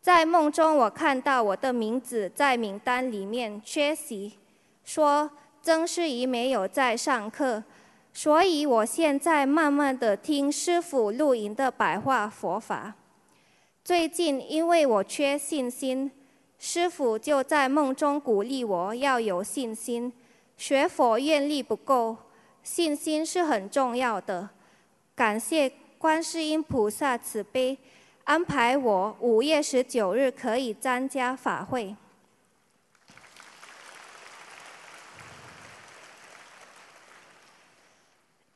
[0.01, 4.33] 在梦中，我看到我的名字在名单里面缺席，
[4.83, 7.63] 说曾师仪没有在上课，
[8.13, 12.95] 所以我现在慢慢的听师父录音的白话佛法。
[13.83, 16.11] 最近因为我缺信心，
[16.57, 20.11] 师傅就在梦中鼓励我要有信心。
[20.59, 22.17] 学佛愿力不够，
[22.61, 24.49] 信心是很重要的。
[25.15, 27.77] 感谢观世音菩萨慈悲，
[28.25, 31.95] 安排我五月十九日可以参加法会。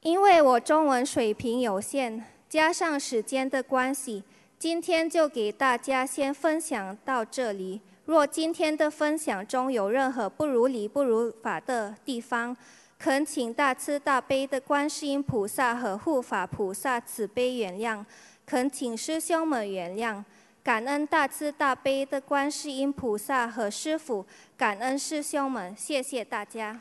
[0.01, 4.25] 因为我中文水平有限，加上时间的关系。
[4.59, 7.79] 今天就给大家先分享到这里。
[8.05, 12.55] 若今天的分享中有任何不如理、不如法的地方，
[12.99, 18.03] 恳请大慈大悲的观世音菩萨和护法菩萨慈悲原谅，
[18.45, 20.21] 恳请师兄们原谅。
[20.61, 24.25] 感恩大慈大悲的观世音菩萨和师傅，
[24.57, 26.79] 感恩师兄们，谢谢大家。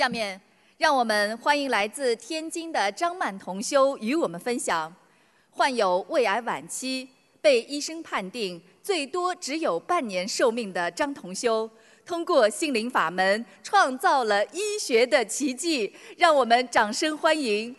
[0.00, 0.40] 下面，
[0.78, 4.90] 让我们欢迎来自天津的张曼同修与我们分享：
[5.50, 7.06] 患有胃癌晚期，
[7.42, 11.68] 被医生判定最多只有半年寿命的张同修，
[12.06, 15.94] 通过心灵法门创造了医学的奇迹。
[16.16, 17.76] 让我们掌声欢迎！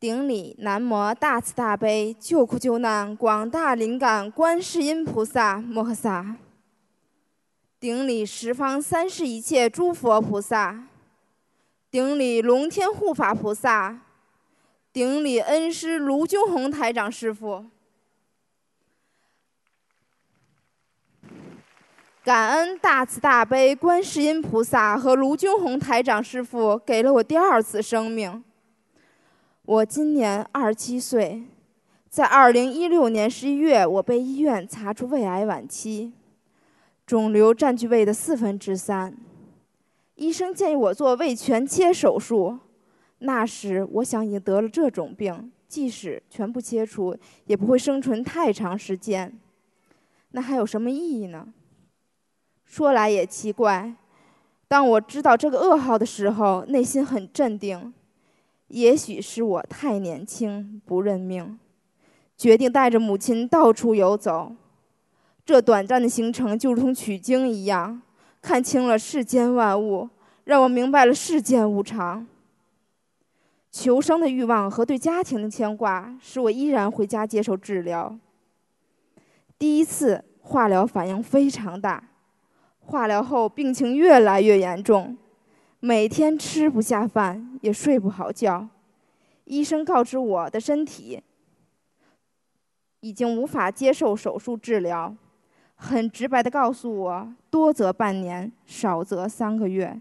[0.00, 6.36] 顶礼南无大慈大悲救苦救难广大灵感观世音菩萨摩诃萨。
[7.78, 10.88] 顶礼十方三世一切诸佛菩萨。
[11.90, 14.00] 顶礼龙天护法菩萨。
[14.90, 17.66] 顶礼恩师卢军宏台长师傅。
[22.24, 28.42] 感恩大慈大悲观世音菩萨和卢军宏台长师傅给了我第二次生命。
[29.70, 31.44] 我今年二十七岁，
[32.08, 36.12] 在二零一六年十一月，我被医院查出胃癌晚期，
[37.06, 39.16] 肿瘤占据胃的四分之三，
[40.16, 42.58] 医生建议我做胃全切手术。
[43.20, 49.38] 那时我想，已经得了这种病，即使全部切除，也不会生存太长时间，
[50.32, 51.46] 那还有什么意义呢？
[52.64, 53.94] 说来也奇怪，
[54.66, 57.94] 当我知道这个噩耗的时候，内心很镇定。
[58.70, 61.58] 也许是我太年轻不认命，
[62.36, 64.52] 决定带着母亲到处游走。
[65.44, 68.00] 这短暂的行程就如同取经一样，
[68.40, 70.08] 看清了世间万物，
[70.44, 72.24] 让我明白了世间无常。
[73.72, 78.16] 求生的欲望和对家庭的牵挂，使我依然回家接受治疗。
[79.58, 82.02] 第一次化疗反应非常大，
[82.78, 85.18] 化疗后病情越来越严重。
[85.82, 88.68] 每天吃不下饭，也睡不好觉。
[89.44, 91.22] 医生告知我的身体
[93.00, 95.16] 已经无法接受手术治疗，
[95.74, 99.98] 很直白的告诉我，多则半年，少则三个月。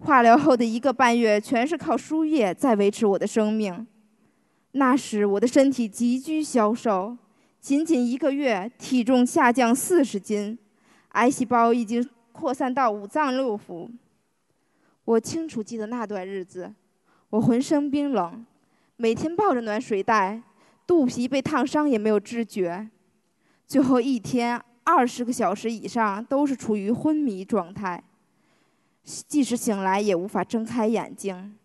[0.00, 3.86] 化疗后的一个半月，全是靠输液在维持我的生命。
[4.72, 7.16] 那时我的身体急剧消瘦，
[7.60, 10.58] 仅仅一个月，体重下降四十斤，
[11.10, 13.88] 癌细胞已经扩散到五脏六腑。
[15.10, 16.72] 我清楚记得那段日子，
[17.30, 18.46] 我浑身冰冷，
[18.94, 20.40] 每天抱着暖水袋，
[20.86, 22.88] 肚皮被烫伤也没有知觉，
[23.66, 28.04] 最后一天二十个小时以上都是处于昏迷状态，
[29.02, 31.56] 即使醒来也无法睁开眼睛，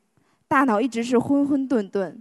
[0.47, 2.15] 大脑一直是昏昏沌沌。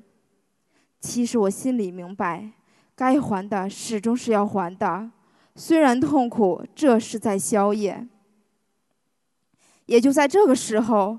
[1.01, 2.51] 其实我心里明白，
[2.95, 5.11] 该还的始终是要还的，
[5.55, 8.07] 虽然痛苦，这是在宵夜。
[9.87, 11.18] 也就在这个时候，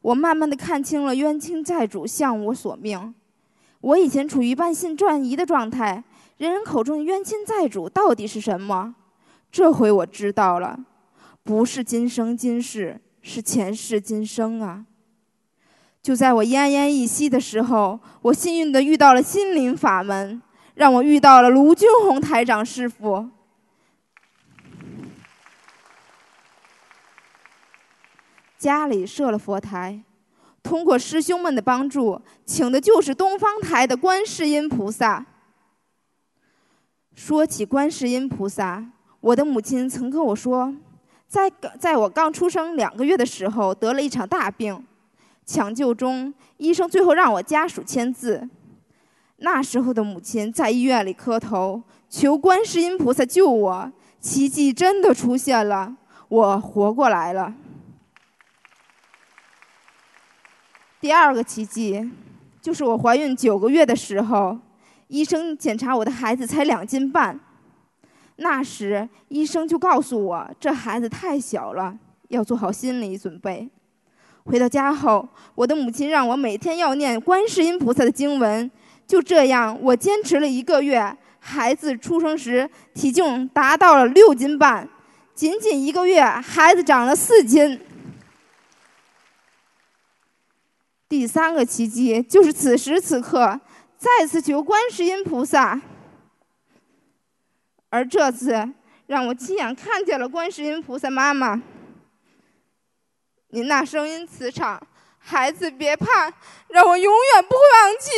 [0.00, 3.14] 我慢慢的看清了冤亲债主向我索命。
[3.80, 6.02] 我以前处于半信半疑的状态，
[6.38, 8.94] 人人口中的冤亲债主到底是什么？
[9.52, 10.78] 这回我知道了，
[11.42, 14.84] 不是今生今世，是前世今生啊！
[16.02, 20.40] 就在我奄奄一息的时候，我幸运的遇到了心灵法门，
[20.74, 23.28] 让我遇到了卢军宏台长师傅。
[28.58, 30.02] 家里设了佛台，
[30.64, 35.24] 通过师兄们的帮助，请的就是东方台的观世音菩萨。
[37.14, 38.84] 说起观世音菩萨，
[39.20, 40.74] 我的母亲曾跟我说，
[41.28, 44.84] 在在我刚出生两个月的时候得了一场大病，
[45.46, 48.48] 抢救中，医生最后让我家属签字。
[49.36, 51.80] 那时候的母亲在医院里磕头，
[52.10, 55.96] 求观世音菩萨救我，奇迹真的出现了，
[56.28, 57.54] 我活过来了。
[61.00, 62.10] 第二个奇迹，
[62.60, 64.58] 就是我怀孕九个月的时候，
[65.06, 67.38] 医生检查我的孩子才两斤半。
[68.36, 71.96] 那时医生就告诉我，这孩子太小了，
[72.28, 73.68] 要做好心理准备。
[74.44, 78.68] 回到家后，我的母亲让我每天要念观世音菩萨的经文。
[79.06, 84.88] 就这样，我坚持了一个月，孩子出生时体重达到了六斤半，
[85.32, 87.80] 仅仅一个月，孩子长了四斤。
[91.08, 93.58] 第三个奇迹就是此时此刻
[93.96, 95.80] 再次求观世音菩萨，
[97.88, 98.68] 而这次
[99.06, 101.62] 让我亲眼看见了观世音菩萨妈妈。
[103.48, 104.86] 您那声音磁场，
[105.18, 106.30] 孩子别怕，
[106.68, 108.10] 让我永远不会忘记。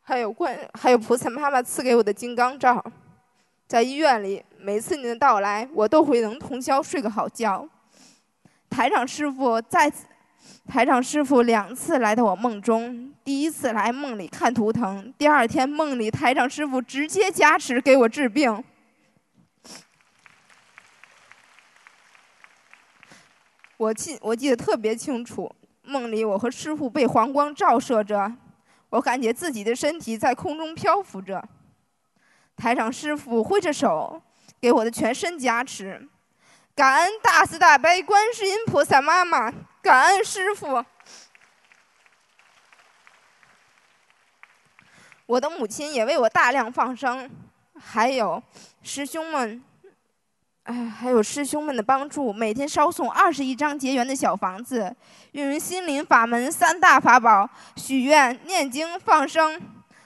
[0.00, 2.82] 还有观，还有菩萨妈妈赐给我的金刚罩，
[3.68, 7.68] 在医院里每次您的到来，我都会能通宵睡个好觉。
[8.70, 10.06] 台长师傅再次，
[10.68, 18.62] 台长师傅两次来到我梦中，第一次来梦里看图腾，第二天梦里台长师傅直接加持给我治病。
[23.76, 25.52] 我记我记得特别清楚，
[25.82, 28.32] 梦里我和师傅被黄光照射着，
[28.90, 31.42] 我感觉自己的身体在空中漂浮着。
[32.54, 34.22] 台长师傅挥着手，
[34.62, 36.08] 给我的全身加持，
[36.72, 39.52] 感恩大慈大悲观世音菩萨妈妈，
[39.82, 40.84] 感恩师傅。
[45.26, 47.28] 我的母亲也为我大量放生，
[47.76, 48.40] 还有
[48.84, 49.60] 师兄们。
[50.62, 54.94] 哎，还有师兄们的帮助，每天烧送二十一张结缘的小房子，
[55.32, 59.60] 运用心灵法门三大法宝许愿、念经、放生。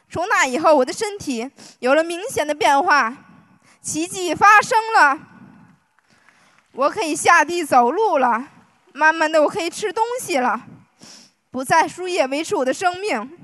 [0.09, 1.51] 从那以后，我的身体
[1.81, 3.15] 有了明显的变化，
[3.87, 5.17] 奇迹发生了。
[6.73, 8.45] 我可以下地走路了，
[8.93, 10.61] 慢慢的我可以吃东西了，
[11.53, 13.39] 不再输液维持我的生命。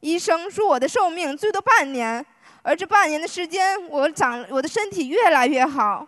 [0.00, 2.26] 医生说我的寿命最多半年，
[2.62, 6.04] 而这半年的时间，我长我的身体越来越好。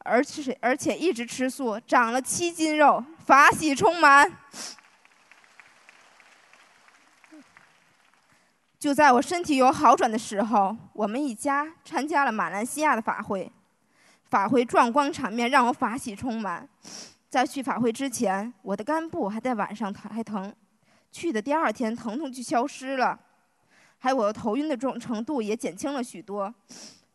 [0.00, 4.28] 而且而且一直吃素，长了七斤肉，法喜充满。
[8.82, 13.48] 就在我身体有好转的时候，我们一家参加了马来西亚的法会，
[14.24, 16.68] 法会壮观场面让我法喜充满。
[17.28, 20.52] 在去法会之前，我的肝部还在晚上疼还疼，
[21.12, 23.16] 去的第二天疼痛就消失了，
[23.98, 26.52] 还有我头晕的重程度也减轻了许多。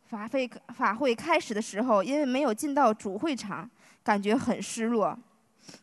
[0.05, 3.69] 法会法会开始的时候，因为没有进到主会场，
[4.05, 5.19] 感觉很失落，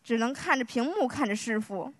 [0.03, 1.93] 只能看着屏幕看着师傅。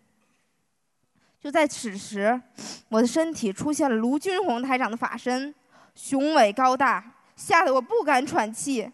[1.45, 2.41] 就在此时，
[2.89, 5.55] 我的身体出现了卢军宏台长的法身，
[5.95, 7.05] 雄伟高大，
[7.37, 8.91] 吓得我不敢喘气。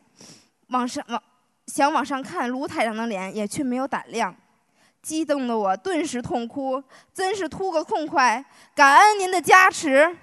[0.71, 1.23] 往上往
[1.69, 4.35] 想往上看卢台长的脸，也却没有胆量。
[5.01, 6.83] 激动的我顿时痛哭，
[7.15, 8.45] 真是吐个痛快。
[8.75, 10.17] 感恩您的加持，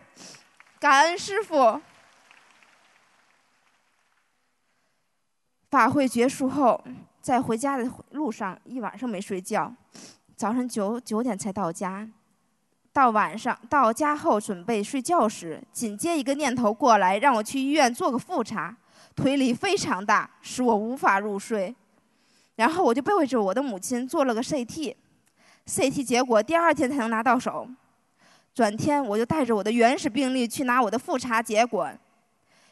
[0.82, 1.82] 感恩师傅。
[5.69, 6.84] 法会结束后，
[7.21, 9.73] 在回家的路上一晚上没睡觉，
[10.38, 12.07] 早上九九点才到家。
[12.93, 18.75] 到晚上到家后准备睡觉时，紧接一个念头过来，让我去医院做个复查，
[19.15, 21.75] 推力非常大，使我无法入睡。
[22.55, 27.67] 然后我就背着我的母亲做了个 CT，CT 结果第二天才能拿到手。
[28.53, 31.89] 转天我就带着我的原始病历去拿我的复查结果。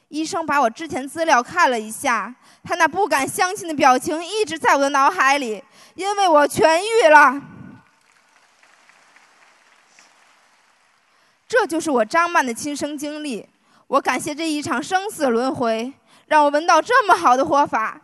[0.09, 5.63] 医生把我之前资料看了一下，他那不敢相信的表情一直在我的脑海里，
[5.95, 7.41] 因为我痊愈了。
[11.57, 13.47] 这就是我张曼的亲身经历。
[13.87, 15.89] 我感谢这一场生死轮回，
[16.25, 18.01] 让我闻到这么好的活法。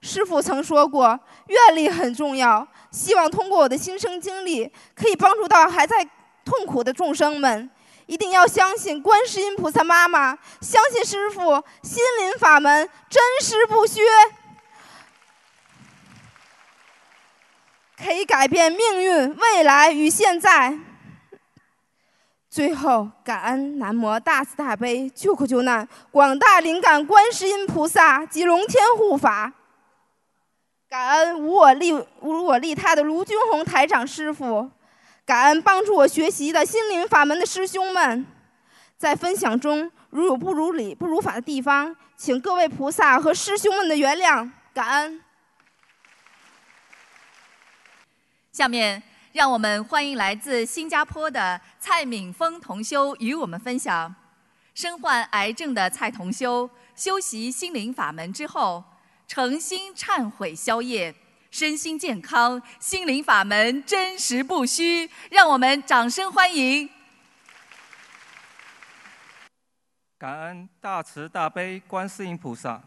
[0.00, 6.04] 师傅曾说过，愿力很重要，希望通过我的亲身经历，可以帮助到还在
[6.44, 7.70] 痛苦的众生们。
[8.06, 14.00] 一定要相信观世音菩萨妈妈，相信师傅心灵法门真实不虚，
[17.96, 20.76] 可以改变命运、未来与现在。
[22.58, 29.52] 最后，感恩南无大慈大悲救苦救难广大灵感观世音菩萨及龙天护法，
[30.88, 34.68] 感恩无我利无我利他的卢军宏台长师傅。
[35.24, 38.26] 感恩帮助我学习的心灵法门的师兄们，
[38.96, 44.50] 在分享中如有不如理、不如法的地方，请各位菩萨和师兄们的原谅。
[44.74, 45.22] 感恩。
[48.50, 49.00] 下面
[49.32, 54.14] 让我们欢迎来自新加坡的蔡敏峰同修与我们分享：
[54.74, 58.82] 身患癌症的蔡同修修习心灵法门之后，
[59.26, 61.14] 诚心忏悔消业。
[61.50, 66.88] 身心健康，心灵法门真实不虚，让我们掌声欢迎！
[70.18, 72.82] 感恩大慈大悲观世音菩萨，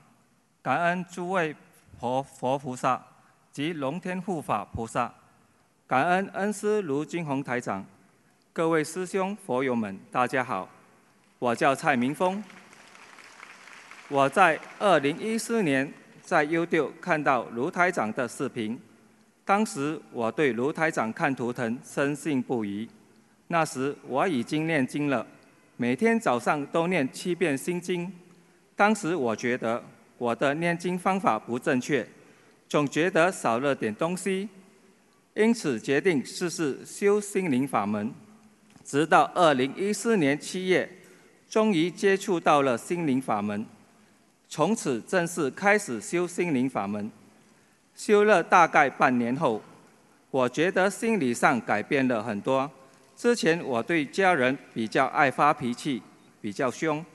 [0.62, 1.56] 感恩诸位
[2.00, 3.04] 佛佛菩萨
[3.52, 5.12] 及龙天护法菩萨，
[5.92, 7.86] 感恩恩师卢金红台长，
[8.54, 10.70] 各位师兄佛友们，大家好，
[11.38, 12.42] 我叫蔡明峰，
[14.08, 15.92] 我在二零一四年。
[16.22, 18.80] 在 YouTube 看到卢台长的视频，
[19.44, 22.88] 当时我对卢台长看图腾深信不疑。
[23.48, 25.28] 那时我已经念经了，
[25.76, 28.10] 每天早上都念七遍心经。
[28.78, 29.84] 当时我觉得
[30.18, 32.08] 我的念经方法不正确，
[32.70, 34.48] 总觉得少了点东西，
[35.34, 38.14] 因此决定试试修心灵法门。
[38.84, 40.90] 直到二零一四年七月，
[41.50, 43.66] 终于接触到了心灵法门。
[44.50, 47.10] 从此正式开始修心灵法门。
[47.96, 49.62] 修了大概半年后，
[50.30, 52.70] 我觉得心理上改变了很多。
[53.16, 56.02] 之前我对家人比较爱发脾气，
[56.42, 57.06] 比较凶，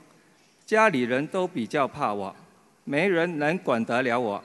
[0.65, 2.35] 家里人都比较怕我，
[2.85, 4.43] 没人能管得了我。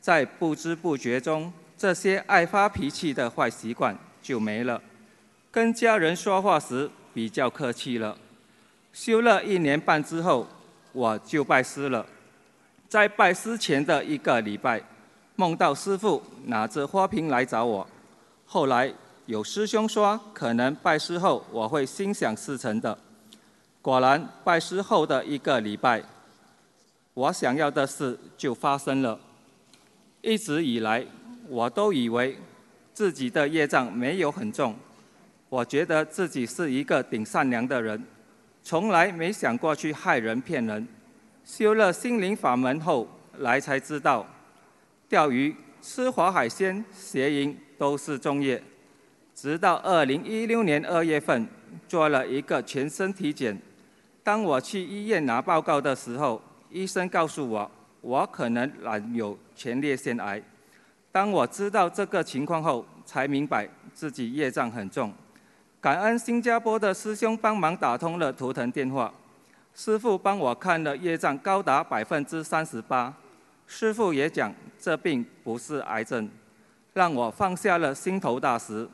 [0.00, 4.82] 在不知不觉中，这些爱发脾气的坏习惯就没了。
[5.50, 8.18] 跟家人说话时比较客气了。
[8.92, 10.44] 修了一年半之后，
[10.92, 12.04] 我就拜师了。
[12.88, 14.82] 在拜师前的一个礼拜，
[15.36, 17.86] 梦到师傅拿着花瓶来找我。
[18.44, 18.92] 后来
[19.26, 22.98] 有师兄说，可能拜师后我会心想事成的。
[23.80, 26.02] 果然，拜师后的一个礼拜，
[27.14, 29.20] 我想要的事就发生了。
[30.20, 31.06] 一直以来，
[31.48, 32.36] 我都以为
[32.92, 34.76] 自己的业障没有很重，
[35.48, 38.04] 我觉得自己是一个顶善良的人，
[38.62, 40.86] 从来没想过去害人骗人。
[41.44, 44.26] 修了心灵法门后来才知道，
[45.08, 48.62] 钓鱼、吃活海鲜、邪淫都是重业。
[49.34, 51.46] 直到二零一六年二月份
[51.86, 53.58] 做了一个全身体检，
[54.22, 57.70] 当我去医院拿报告的时候，医生告诉我。
[58.00, 60.40] 我可能染有前列腺癌。
[61.18, 65.12] 当我知道这个情况后，才明白自己业障很重。
[65.80, 69.12] 感恩新加坡的师兄帮忙打通了图腾电话，
[69.74, 73.12] 师傅帮我看了业障高达百分之三十八。
[73.66, 76.30] 师傅也讲这病不是癌症，
[76.94, 78.88] 让我放下了心头大石。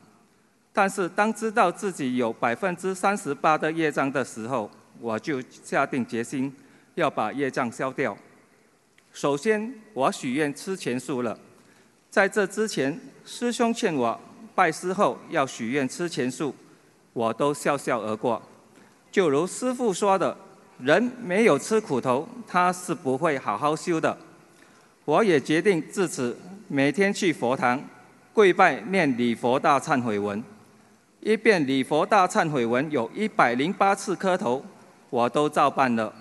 [0.73, 4.67] 但是当知道自己有百分之三十八的业障的时候，
[4.99, 6.51] 我就下定决心
[6.95, 8.17] 要把业障消掉。
[9.13, 11.37] 首先，我许愿吃全素了。
[12.15, 14.17] 在这之前，师兄劝我
[14.55, 16.55] 拜师后要许愿吃钱素，
[17.11, 18.41] 我都笑笑而过。
[19.11, 20.37] 就如师父说的，
[20.79, 24.17] 人没有吃苦头，他是不会好好修的。
[25.03, 26.37] 我也决定自此
[26.69, 27.83] 每天去佛堂
[28.31, 30.41] 跪拜念礼佛大忏悔文，
[31.19, 34.63] 一遍礼佛大忏悔文有一百零八次磕头，
[35.09, 36.13] 我都照办了。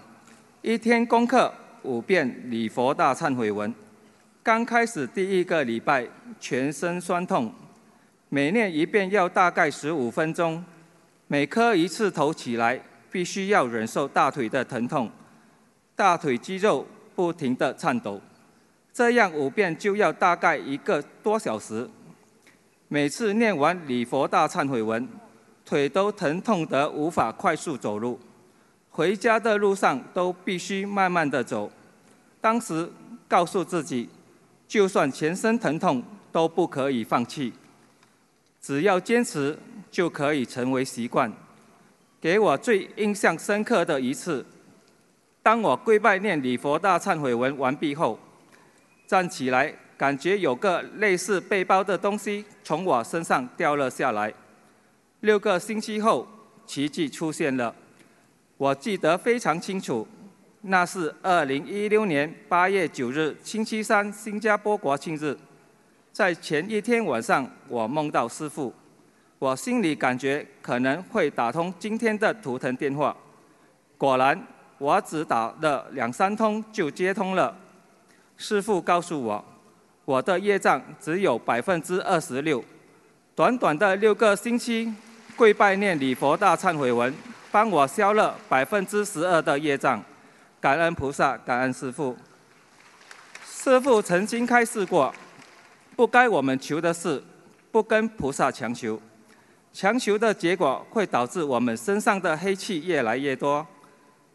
[0.60, 1.54] 一天功课。
[1.84, 3.72] 五遍礼佛大忏悔文，
[4.44, 6.06] 刚开始第一个礼拜
[6.38, 7.50] 全身酸痛，
[8.28, 10.62] 每念一遍要大概十五分钟，
[11.28, 12.78] 每磕一次头起来
[13.10, 15.10] 必须要忍受大腿的疼痛，
[15.96, 18.20] 大腿肌肉不停地颤抖，
[18.92, 21.88] 这样五遍就要大概一个多小时。
[22.88, 25.08] 每次念完礼佛大忏悔文，
[25.64, 28.20] 腿都疼痛得无法快速走路。
[28.90, 31.72] 回家的路上都必须慢慢的走。
[32.42, 32.86] 当时
[33.26, 34.10] 告诉自己，
[34.74, 36.02] 就算全身疼痛
[36.32, 37.52] 都不可以放弃，
[38.60, 39.56] 只要坚持
[39.88, 41.32] 就可以成为习惯。
[42.20, 44.44] 给我最印象深刻的一次，
[45.44, 48.18] 当我跪拜念礼佛大忏悔文完毕后，
[49.06, 54.34] 站起来，感觉有个类似背包的东西从我身上掉了下来。
[55.20, 56.26] 六个星期后，
[56.66, 57.72] 奇迹出现了。
[58.56, 60.08] 我记得非常清楚，
[60.66, 65.36] 那是二零一六年八月九日星期三，新加坡国庆日。
[66.10, 68.72] 在前一天晚上，我梦到师父，
[69.38, 73.14] 我心里感觉可能会打通今天的图腾电话。
[73.98, 74.40] 果然，
[74.78, 77.54] 我只打了两三通就接通了。
[78.38, 79.44] 师父告诉我，
[80.06, 82.64] 我的业障只有百分之二十六，
[83.34, 84.90] 短短的六个星期，
[85.36, 87.12] 跪拜念礼佛大忏悔文。
[87.52, 90.02] 帮我消了百分之十二的业障，
[90.64, 92.16] 感恩菩萨，感恩师父。
[93.46, 95.14] 师父曾经开示过，
[95.94, 97.22] 不该我们求的事，
[97.70, 98.98] 不跟菩萨强求，
[99.74, 103.66] 强求的结果会导致我们身上的黑气越来越多。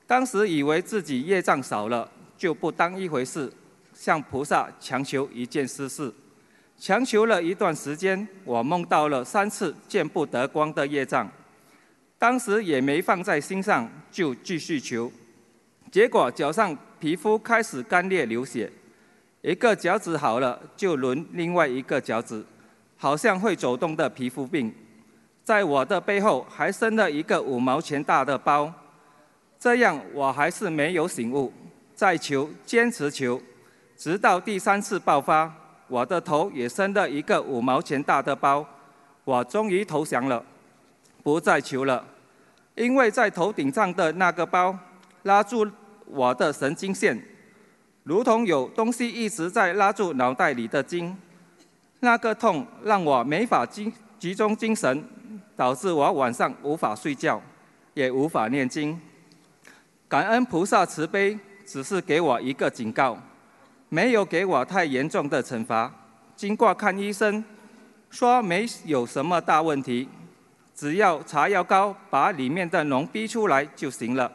[0.06, 2.08] 当时以为自己业障少了，
[2.38, 3.52] 就不当一回事，
[3.92, 6.14] 向菩萨强求一件私事。
[6.78, 11.28] 强求了一段时间，我梦到了三次见不得光的业障。
[12.20, 15.12] 当时也没放在心上，就继续求，
[15.92, 18.72] 结果脚上皮肤开始干裂流血，
[19.42, 22.46] 一个脚趾好了就轮另外一个脚趾，
[22.98, 24.74] 好像会走动的皮肤病，
[25.44, 28.72] 在我的背后还生了一个五毛钱大的包，
[29.60, 31.52] 这样我还是没有醒悟，
[31.96, 33.42] 再求坚持求，
[33.98, 35.52] 直到第三次爆发，
[35.88, 38.64] 我的头也生了一个五毛钱大的包，
[39.24, 40.44] 我终于投降了。
[41.24, 42.06] 不再求了，
[42.76, 44.78] 因为在头顶上的那个包
[45.24, 45.70] 拉住
[46.10, 47.22] 我的神经线，
[48.04, 51.16] 如同有东西一直在拉住脑袋里的筋。
[52.02, 55.04] 那个痛让我没法集集中精神，
[55.56, 57.42] 导致我晚上无法睡觉，
[57.94, 59.00] 也无法念经。
[60.08, 63.18] 感恩菩萨慈悲，只是给我一个警告，
[63.90, 65.94] 没有给我太严重的惩罚。
[66.36, 67.44] 经过看医生，
[68.10, 70.08] 说没有什么大问题，
[70.74, 74.32] 只要擦药膏把里面的脓逼出来就行了。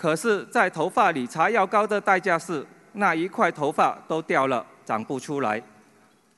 [0.00, 5.62] 可是，在头发里擦药膏的代价是那一块头发都掉了，长不出来。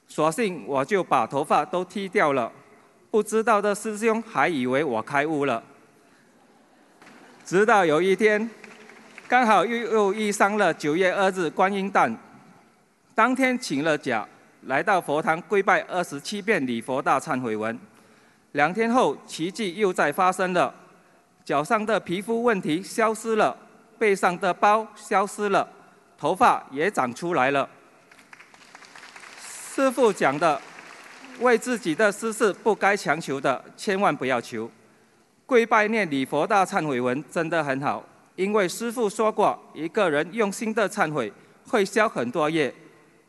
[0.09, 2.51] 索性我就把头发都剃掉了。
[3.09, 5.63] 不知道的师兄还以为我开悟了。
[7.45, 8.51] 直到有一天，
[9.29, 12.13] 刚好又又遇上了九月二日观音诞，
[13.15, 14.27] 当天请了假，
[14.63, 17.79] 来到佛堂跪拜二十七遍礼佛大忏悔文。
[18.51, 20.75] 两天后，奇迹又再发生了，
[21.45, 23.57] 脚上的皮肤问题消失了，
[23.99, 25.68] 背上的包消失了，
[26.16, 27.68] 头发也长出来了。
[29.74, 30.61] 师傅讲的，
[31.40, 34.70] 为自己的私事不该强求的，千万不要求。
[35.47, 38.05] 跪拜念礼佛大忏悔文真的很好，
[38.36, 41.32] 因为师傅说过，一个人用心的忏悔
[41.66, 42.72] 会消很多业。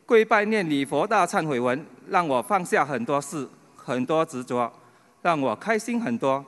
[0.06, 4.72] 跪拜念礼佛大忏悔文，让我放下很多事、很多执着，
[5.22, 6.44] 让我开心很多。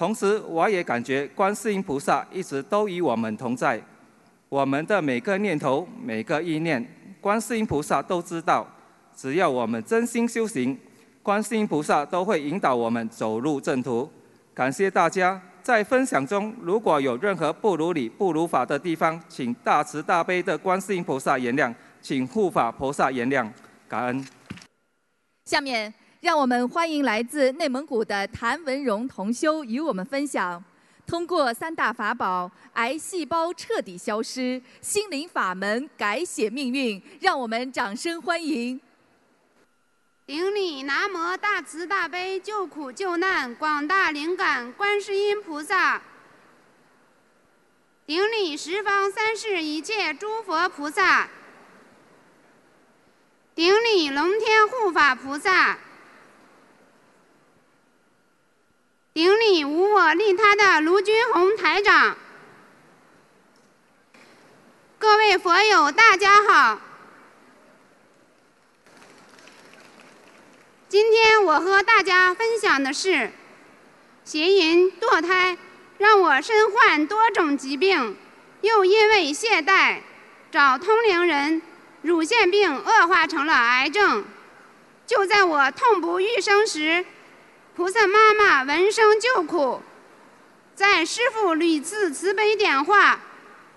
[0.00, 3.78] 同时，我也感觉观世音菩萨一直都与我们同在，
[4.48, 6.82] 我们的每个念头、每个意念，
[7.20, 8.66] 观世音菩萨都知道。
[9.14, 10.78] 只要我们真心修行，
[11.22, 14.10] 观世音菩萨都会引导我们走入正途。
[14.54, 23.46] 感谢大家在分享中，如果有任何不如理、不如法的地方，请大慈大悲的观世音菩萨原谅，请护法菩萨原谅，
[23.86, 24.26] 感恩。
[25.44, 30.62] 下面让我们欢迎来自内蒙古的谭文荣同修与我们分享，
[31.06, 38.78] 通过三大法宝，癌细胞彻底消失，心灵法门改写命运，让我们掌声欢迎。
[40.26, 46.02] 顶礼南无大慈大悲救苦救难广大灵感观世音菩萨，
[48.04, 51.26] 顶礼十方三世一切诸佛菩萨，
[53.54, 55.78] 顶礼龙天护法菩萨，
[59.20, 62.16] 顶礼无我利他的卢军宏台长。
[64.98, 66.80] 各位佛友，大家好。
[70.88, 73.30] 今天我和大家分享的是，
[74.24, 75.58] 邪淫堕胎
[75.98, 78.16] 让我身患多种疾病，
[78.62, 79.98] 又因为懈怠
[80.50, 81.60] 找通灵人，
[82.00, 84.24] 乳腺病恶化成了癌症。
[85.06, 87.04] 就在我痛不欲生时，
[87.80, 89.80] 菩萨妈妈闻声救苦，
[90.74, 93.18] 在师父屡次慈悲点化、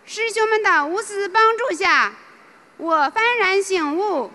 [0.06, 2.12] 师兄们的无私帮助下，
[2.76, 4.30] 我幡然醒悟，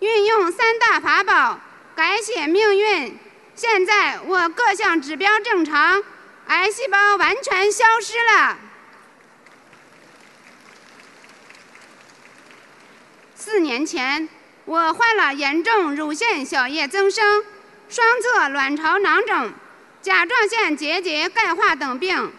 [0.00, 1.60] 运用三大法宝。
[1.94, 3.16] 改写命运，
[3.54, 6.02] 现在我各项指标正常，
[6.48, 8.58] 癌细胞完全消失了。
[13.36, 14.28] 四年前，
[14.64, 17.44] 我患了严重乳腺小叶增生、
[17.94, 19.52] 双侧卵巢囊肿、
[20.02, 22.32] 甲状腺结节钙化等病，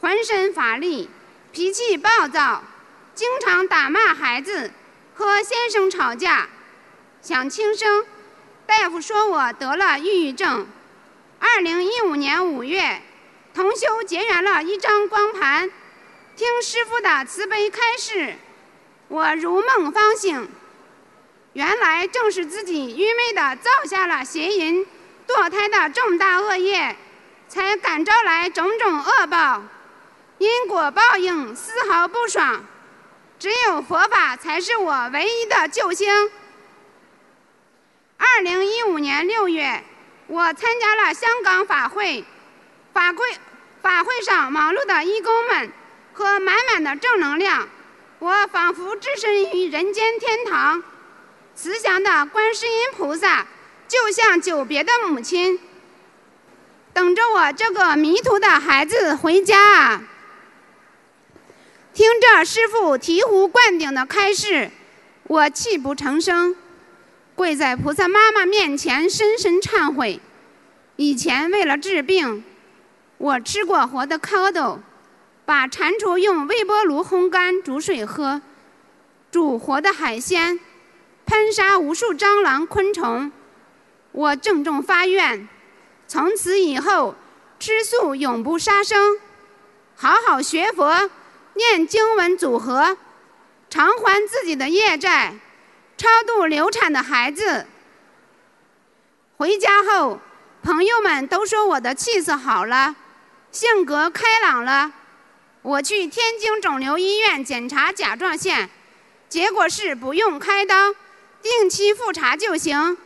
[0.00, 1.08] 浑身乏力，
[1.52, 2.64] 脾气暴躁，
[3.14, 4.72] 经常打骂孩子，
[5.14, 6.48] 和先生吵架，
[7.22, 8.04] 想轻生。
[8.66, 10.66] 大夫说我得了抑郁症。
[11.38, 13.00] 二零一五年五月，
[13.54, 15.70] 同修结缘了一张光盘，
[16.34, 18.34] 听师傅的慈悲开示，
[19.06, 20.48] 我如梦方醒。
[21.52, 24.86] 原来正是自己愚昧的造下了邪淫、
[25.26, 26.96] 堕胎的重大恶业，
[27.48, 29.62] 才感召来种种恶报。
[30.38, 32.64] 因果报应丝毫不爽，
[33.38, 36.30] 只有佛法才是我唯一的救星。
[38.18, 39.82] 二零一五年六月，
[40.26, 42.24] 我参加了香港法会，
[42.92, 43.26] 法会
[43.82, 45.70] 法会上忙碌的义工们
[46.12, 47.68] 和满满的正能量，
[48.18, 50.82] 我仿佛置身于人间天堂。
[51.54, 53.46] 慈祥的观世音菩萨
[53.88, 55.58] 就像久别的母亲，
[56.92, 60.02] 等着我这个迷途的孩子回家啊！
[61.94, 64.70] 听着师傅醍醐灌顶的开示，
[65.24, 66.56] 我泣不成声。
[67.34, 70.20] 跪在菩萨妈妈面前，深深忏悔。
[70.96, 72.42] 以前为了治病，
[73.18, 74.78] 我吃过活的蝌蚪，
[75.44, 78.40] 把蟾蜍用微波炉烘干煮水喝，
[79.30, 80.58] 煮活的海鲜，
[81.26, 83.30] 喷杀无数蟑螂昆虫。
[84.16, 85.46] 我郑重发愿，
[86.08, 87.14] 从此以后
[87.60, 89.18] 吃素永不杀生，
[89.94, 91.10] 好好学佛，
[91.52, 92.96] 念经文组合，
[93.68, 95.34] 偿还自己的业债。
[95.98, 97.66] 超度流产的孩子，
[99.36, 100.18] 回家后，
[100.62, 102.96] 朋友们都说我的气色好了，
[103.52, 104.92] 性格开朗了。
[105.60, 108.70] 我去天津肿瘤医院检查甲状腺，
[109.28, 110.94] 结果是不用开刀，
[111.42, 112.96] 定期复查就行。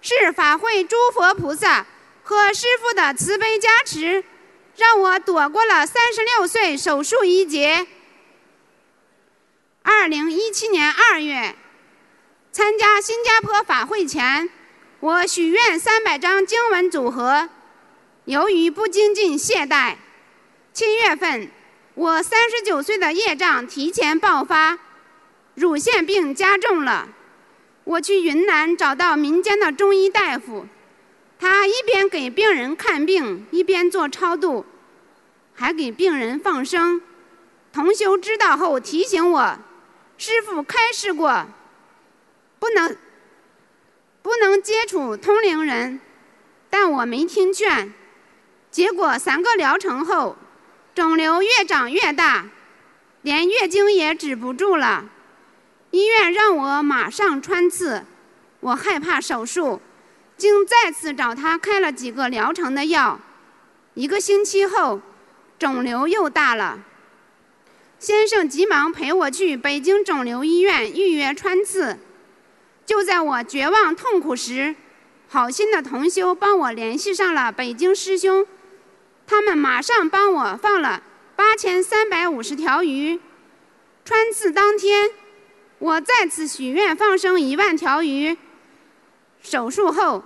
[0.00, 1.86] 是法会诸佛菩萨
[2.22, 4.24] 和师父的慈悲加持，
[4.76, 7.86] 让我躲过了三十六岁手术一劫。
[9.82, 11.54] 二零一七年二月，
[12.52, 14.48] 参加新加坡法会前，
[15.00, 17.48] 我许愿三百张经文组合，
[18.24, 19.96] 由于不精进懈怠，
[20.72, 21.50] 七月份
[21.94, 24.78] 我三十九岁的业障提前爆发，
[25.54, 27.08] 乳腺病加重了。
[27.84, 30.66] 我去云南找到民间的中医大夫，
[31.38, 34.64] 他一边给病人看病，一边做超度，
[35.54, 37.00] 还给病人放生。
[37.72, 39.58] 同修知道后提醒我，
[40.18, 41.46] 师傅开示过，
[42.58, 42.96] 不能
[44.22, 46.00] 不能接触通灵人，
[46.68, 47.92] 但我没听劝。
[48.70, 50.36] 结果三个疗程后，
[50.94, 52.46] 肿瘤越长越大，
[53.22, 55.06] 连月经也止不住了。
[55.90, 58.04] 医院让我马上穿刺，
[58.60, 59.80] 我害怕手术，
[60.36, 63.20] 竟再次找他开了几个疗程的药。
[63.94, 65.00] 一个星期后，
[65.58, 66.78] 肿瘤又大了。
[67.98, 71.98] 先生急忙陪我去北京肿瘤医院预约穿刺。
[72.86, 74.74] 就在我绝望痛苦时，
[75.28, 78.46] 好心的同修帮我联系上了北京师兄，
[79.26, 81.02] 他们马上帮我放了
[81.36, 83.20] 八千三百五十条鱼。
[84.04, 85.10] 穿刺当天。
[85.80, 88.36] 我再次许愿放生一万条鱼。
[89.42, 90.22] 手术后，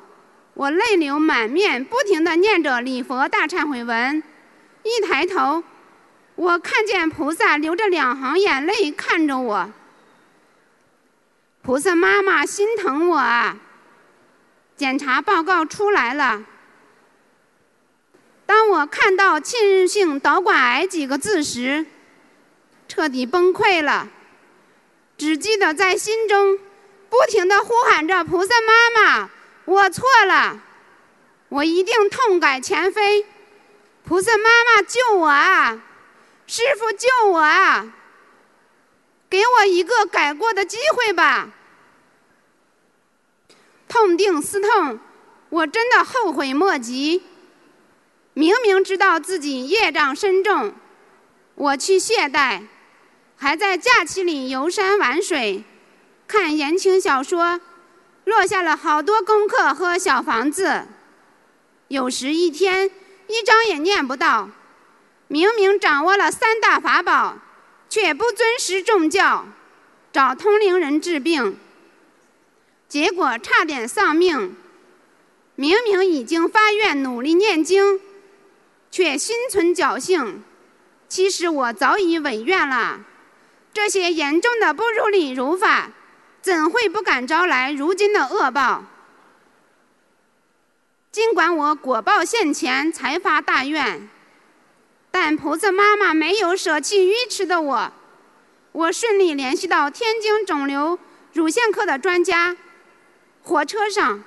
[0.55, 4.21] 我泪流满面，不停地念着礼佛大忏悔文。
[4.83, 5.63] 一抬头，
[6.35, 9.73] 我看见菩萨流着两行眼泪看着我。
[11.63, 13.57] 菩萨妈妈心疼我啊！
[14.77, 16.45] 检查报告出来了。
[18.45, 21.87] 当我看到“侵入性导管癌”几个字时，
[22.89, 24.09] 彻底崩溃了。
[25.25, 26.59] 只记得在心中
[27.09, 29.31] 不停地呼喊着：“菩萨妈妈，
[29.64, 30.61] 我错了，
[31.49, 33.25] 我一定痛改前非。
[34.05, 35.83] 菩萨妈妈救我啊！
[36.47, 37.91] 师傅救我啊！
[39.31, 41.49] 给我一个改过的机会吧！”
[43.89, 45.01] 痛定思痛，
[45.49, 47.22] 我真的后悔莫及。
[48.35, 50.75] 明明知道自己业障深重，
[51.55, 52.66] 我去懈怠。
[53.37, 55.64] 还在假期里游山玩水，
[56.26, 57.61] 看言情小说，
[58.24, 60.87] 落下了好多功课和小房子。
[61.89, 62.91] 有时一天
[63.26, 64.49] 一张也念不到，
[65.28, 67.39] 明明掌握了三大法宝，
[67.89, 69.47] 却不尊师重教，
[70.12, 71.59] 找通灵人治病，
[72.89, 74.57] 结果差点丧命。
[75.57, 78.01] 明明已经发愿努力念经，
[78.91, 80.43] 却心存侥幸。
[81.09, 83.01] 其实我早已违愿了。
[83.75, 85.91] 这些严重的不如理如法，
[86.41, 88.85] 怎会不敢招来如今的恶报？
[91.11, 94.09] 尽管我果报现前才发大愿，
[95.11, 97.93] 但菩萨妈妈没有舍弃愚痴的我。
[98.70, 100.99] 我顺利联系到天津肿瘤
[101.33, 102.57] 乳腺科的专家。
[103.43, 104.25] 火车上，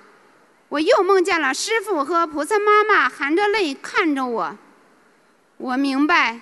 [0.69, 4.57] 我又梦见了师傅和菩萨妈妈含着泪看着我。
[5.57, 6.41] 我明白，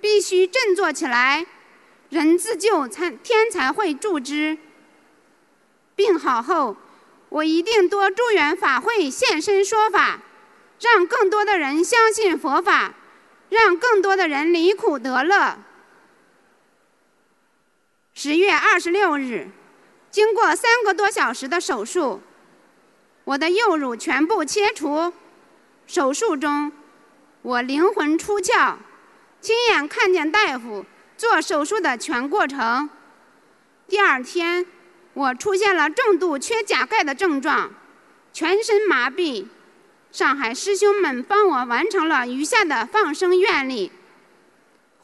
[0.00, 1.46] 必须振作起来。
[2.12, 4.58] 人自救，才天才会助之。
[5.96, 6.76] 病好后，
[7.30, 10.20] 我一定多助缘法会，现身说法，
[10.78, 12.92] 让更多的人相信佛法，
[13.48, 15.56] 让更多的人离苦得乐。
[18.12, 19.48] 十月二十六日，
[20.10, 22.20] 经过三个多小时的手术，
[23.24, 25.10] 我的右乳全部切除。
[25.86, 26.70] 手术中，
[27.40, 28.74] 我灵魂出窍，
[29.40, 30.84] 亲眼看见大夫。
[31.22, 32.90] 做手术的全过程。
[33.86, 34.66] 第二天，
[35.14, 37.70] 我出现了重度缺钾钙的症状，
[38.32, 39.46] 全身麻痹。
[40.10, 43.92] 上海师兄们帮我完成了余下的放生愿力。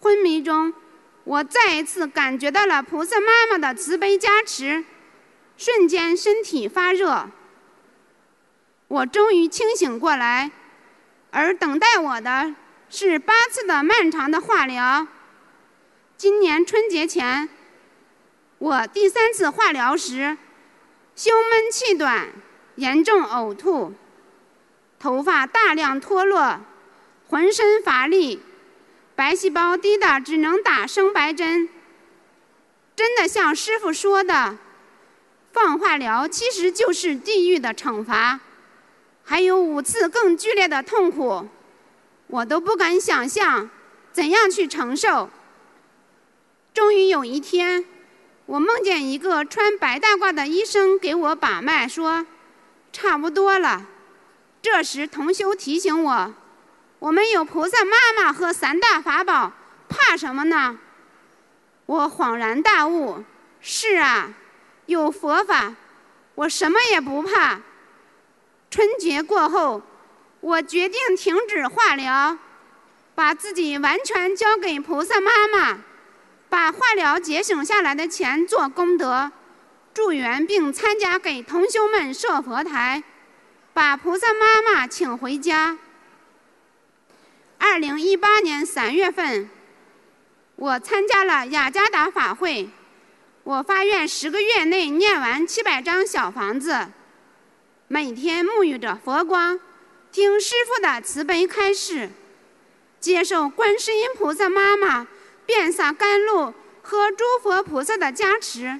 [0.01, 0.75] 昏迷中，
[1.23, 4.85] 我再一次感觉到了菩萨妈妈的慈悲加持，
[5.57, 7.29] 瞬间身体发热。
[8.89, 10.51] 我终于清醒过来，
[11.31, 12.57] 而等待我的
[12.91, 15.07] 是八次的漫长的化疗。
[16.19, 17.49] 今年春节前，
[18.59, 20.37] 我第三次化疗时，
[21.14, 22.27] 胸闷气短，
[22.75, 23.95] 严重呕吐，
[24.99, 26.59] 头发大量脱落，
[27.29, 28.43] 浑身乏力，
[29.14, 31.69] 白细胞低的只能打生白针。
[32.97, 34.57] 真的像师傅说的，
[35.53, 38.41] 放化疗其实就是地狱的惩罚，
[39.23, 41.47] 还有五次更剧烈的痛苦，
[42.27, 43.71] 我都不敢想象
[44.12, 45.31] 怎样去承受。
[46.79, 47.85] 终于有一天，
[48.47, 52.24] 我梦见一个穿白大褂的医生给我把脉，说
[52.95, 53.85] ：“差不多了。”
[54.62, 56.33] 这时同修提醒我
[57.01, 59.51] ：“我们有菩萨妈妈和三大法宝，
[59.89, 60.79] 怕什么呢？”
[61.87, 63.24] 我恍然大悟
[63.61, 64.33] ：“是啊，
[64.87, 65.74] 有佛法，
[66.37, 67.61] 我什么也不怕。”
[68.70, 69.83] 春节过后，
[70.41, 72.39] 我决定停止化疗，
[73.16, 75.81] 把自己完全交给菩萨妈妈。
[76.49, 79.30] 把化疗节省下来的钱做功德，
[79.92, 83.03] 助缘并参加给同修们设佛台，
[83.74, 85.78] 把菩萨妈妈请回家。
[87.59, 89.51] 二零一八年三月份，
[90.57, 92.70] 我参加了雅加达法会，
[93.44, 96.88] 我发愿十个月内念完七百张小房子，
[97.88, 99.61] 每天沐浴着佛光，
[100.11, 102.09] 听师父的慈悲开示，
[103.01, 105.07] 接受观世音菩萨妈妈。
[105.49, 108.78] 遍洒甘露和诸佛菩萨的加持，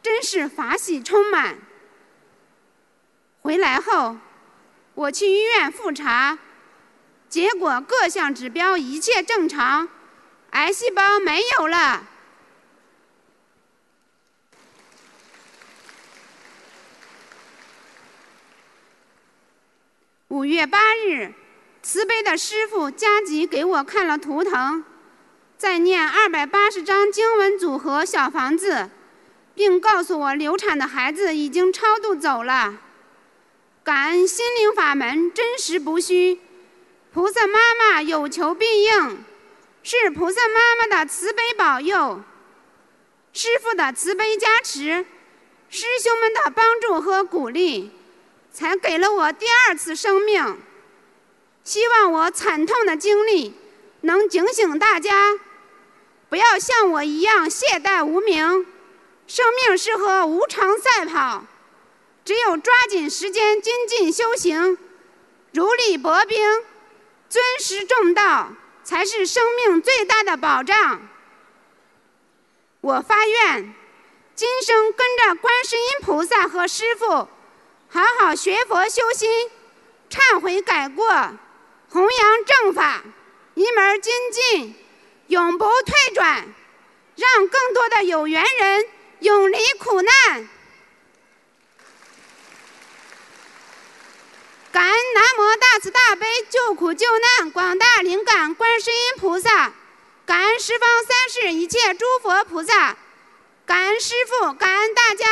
[0.00, 1.58] 真是法喜充满。
[3.42, 4.16] 回来后，
[4.94, 6.38] 我去医院复查，
[7.28, 9.88] 结果各项指标一切正常，
[10.50, 12.06] 癌细胞没有了。
[20.28, 21.34] 五月八日，
[21.82, 24.84] 慈悲的师傅加急给我看了图腾。
[25.58, 28.88] 再念二百八十张经文组合小房子，
[29.56, 32.78] 并告诉我流产的孩子已经超度走了。
[33.82, 36.38] 感恩心灵法门真实不虚，
[37.12, 39.18] 菩萨妈妈有求必应，
[39.82, 42.22] 是菩萨妈妈的慈悲保佑，
[43.32, 45.04] 师父的慈悲加持，
[45.68, 47.90] 师兄们的帮助和鼓励，
[48.52, 50.56] 才给了我第二次生命。
[51.64, 53.54] 希望我惨痛的经历
[54.02, 55.34] 能警醒大家。
[56.28, 58.66] 不要像我一样懈怠无名，
[59.26, 61.44] 生命适合无常赛跑，
[62.24, 64.76] 只有抓紧时间精进修行，
[65.52, 66.38] 如履薄冰，
[67.30, 68.52] 尊师重道，
[68.84, 71.00] 才是生命最大的保障。
[72.82, 73.74] 我发愿，
[74.34, 77.06] 今生跟着观世音菩萨和师父，
[77.88, 79.30] 好好学佛修心，
[80.10, 81.06] 忏悔改过，
[81.88, 83.02] 弘扬正法，
[83.54, 84.74] 一门精进。
[85.28, 86.54] 永不退转，
[87.16, 88.84] 让更多的有缘人
[89.20, 90.48] 永离苦难。
[94.70, 99.72] 感恩南无大慈大悲救苦救难广大灵感观世音菩萨，
[100.24, 102.96] 感恩十方三世一切诸佛菩萨，
[103.66, 105.26] 感恩师父，感恩大家。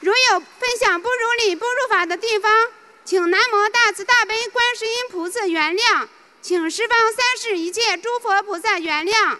[0.00, 2.50] 如有分享不如理、不如法的地方，
[3.04, 6.08] 请南无大慈大悲观世音菩萨原谅。
[6.42, 9.38] 请十方三世一切诸佛菩萨原谅。